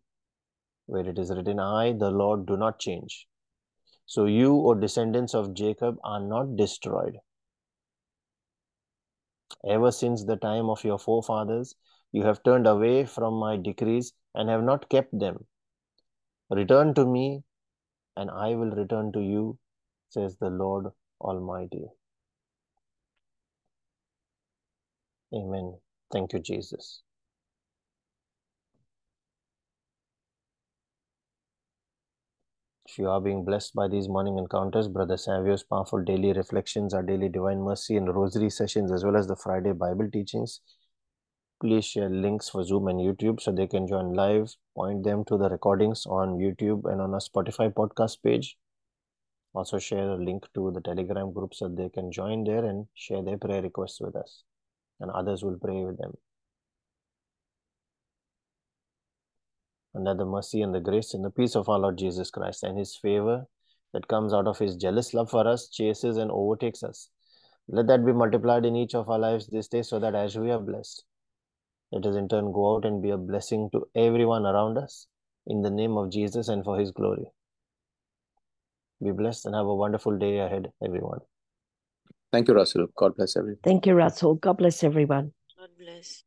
where 0.85 1.07
it 1.07 1.17
is 1.17 1.29
written, 1.29 1.59
I, 1.59 1.93
the 1.93 2.11
Lord, 2.11 2.45
do 2.45 2.57
not 2.57 2.79
change. 2.79 3.27
So 4.05 4.25
you, 4.25 4.55
O 4.67 4.73
descendants 4.73 5.33
of 5.33 5.53
Jacob, 5.53 5.97
are 6.03 6.19
not 6.19 6.55
destroyed. 6.55 7.17
Ever 9.67 9.91
since 9.91 10.23
the 10.23 10.37
time 10.37 10.69
of 10.69 10.83
your 10.83 10.97
forefathers, 10.97 11.75
you 12.11 12.23
have 12.23 12.43
turned 12.43 12.67
away 12.67 13.05
from 13.05 13.35
my 13.35 13.57
decrees 13.57 14.13
and 14.35 14.49
have 14.49 14.63
not 14.63 14.89
kept 14.89 15.17
them. 15.17 15.45
Return 16.49 16.93
to 16.95 17.05
me, 17.05 17.43
and 18.17 18.29
I 18.29 18.55
will 18.55 18.71
return 18.71 19.11
to 19.13 19.21
you, 19.21 19.57
says 20.09 20.35
the 20.37 20.49
Lord 20.49 20.87
Almighty. 21.21 21.85
Amen. 25.33 25.79
Thank 26.11 26.33
you, 26.33 26.39
Jesus. 26.39 27.01
If 32.91 32.97
you 32.97 33.07
are 33.07 33.21
being 33.21 33.45
blessed 33.45 33.73
by 33.73 33.87
these 33.87 34.09
morning 34.09 34.37
encounters, 34.37 34.89
Brother 34.89 35.15
Savio's 35.15 35.63
powerful 35.63 36.03
daily 36.03 36.33
reflections, 36.33 36.93
our 36.93 37.01
daily 37.01 37.29
divine 37.29 37.61
mercy 37.61 37.95
and 37.95 38.13
rosary 38.13 38.49
sessions, 38.49 38.91
as 38.91 39.05
well 39.05 39.15
as 39.15 39.27
the 39.27 39.37
Friday 39.37 39.71
Bible 39.71 40.09
teachings, 40.11 40.59
please 41.61 41.85
share 41.85 42.09
links 42.09 42.49
for 42.49 42.65
Zoom 42.65 42.89
and 42.89 42.99
YouTube 42.99 43.39
so 43.39 43.53
they 43.53 43.65
can 43.65 43.87
join 43.87 44.11
live. 44.13 44.53
Point 44.75 45.05
them 45.05 45.23
to 45.29 45.37
the 45.37 45.47
recordings 45.47 46.05
on 46.05 46.37
YouTube 46.37 46.83
and 46.91 46.99
on 46.99 47.13
our 47.13 47.21
Spotify 47.21 47.73
podcast 47.73 48.17
page. 48.25 48.57
Also, 49.53 49.79
share 49.79 50.09
a 50.09 50.17
link 50.17 50.43
to 50.53 50.69
the 50.71 50.81
Telegram 50.81 51.31
group 51.31 51.53
so 51.53 51.69
they 51.69 51.87
can 51.87 52.11
join 52.11 52.43
there 52.43 52.65
and 52.65 52.87
share 52.93 53.23
their 53.23 53.37
prayer 53.37 53.61
requests 53.61 54.01
with 54.01 54.17
us, 54.17 54.43
and 54.99 55.09
others 55.11 55.43
will 55.43 55.57
pray 55.57 55.85
with 55.85 55.97
them. 55.97 56.11
And 59.93 60.07
that 60.07 60.17
the 60.17 60.25
mercy 60.25 60.61
and 60.61 60.73
the 60.73 60.79
grace 60.79 61.13
and 61.13 61.23
the 61.23 61.29
peace 61.29 61.55
of 61.55 61.67
our 61.67 61.79
Lord 61.79 61.97
Jesus 61.97 62.31
Christ 62.31 62.63
and 62.63 62.77
his 62.77 62.95
favor 62.95 63.45
that 63.93 64.07
comes 64.07 64.33
out 64.33 64.47
of 64.47 64.57
his 64.57 64.75
jealous 64.75 65.13
love 65.13 65.29
for 65.29 65.47
us 65.47 65.67
chases 65.69 66.17
and 66.17 66.31
overtakes 66.31 66.81
us. 66.83 67.09
Let 67.67 67.87
that 67.87 68.05
be 68.05 68.13
multiplied 68.13 68.65
in 68.65 68.75
each 68.75 68.95
of 68.95 69.09
our 69.09 69.19
lives 69.19 69.47
this 69.47 69.67
day 69.67 69.81
so 69.81 69.99
that 69.99 70.15
as 70.15 70.37
we 70.37 70.49
are 70.51 70.59
blessed, 70.59 71.03
let 71.91 72.05
us 72.05 72.15
in 72.15 72.29
turn 72.29 72.51
go 72.51 72.75
out 72.75 72.85
and 72.85 73.01
be 73.01 73.09
a 73.09 73.17
blessing 73.17 73.69
to 73.73 73.85
everyone 73.95 74.45
around 74.45 74.77
us 74.77 75.07
in 75.45 75.61
the 75.61 75.69
name 75.69 75.97
of 75.97 76.11
Jesus 76.11 76.47
and 76.47 76.63
for 76.63 76.79
his 76.79 76.91
glory. 76.91 77.25
Be 79.03 79.11
blessed 79.11 79.45
and 79.47 79.55
have 79.55 79.65
a 79.65 79.75
wonderful 79.75 80.17
day 80.17 80.37
ahead, 80.39 80.71
everyone. 80.83 81.19
Thank 82.31 82.47
you, 82.47 82.53
Russell. 82.53 82.87
God 82.95 83.15
bless 83.17 83.35
everyone. 83.35 83.59
Thank 83.63 83.85
you, 83.85 83.93
Russell. 83.93 84.35
God 84.35 84.57
bless 84.57 84.83
everyone. 84.83 85.33
God 85.57 85.69
bless. 85.77 86.23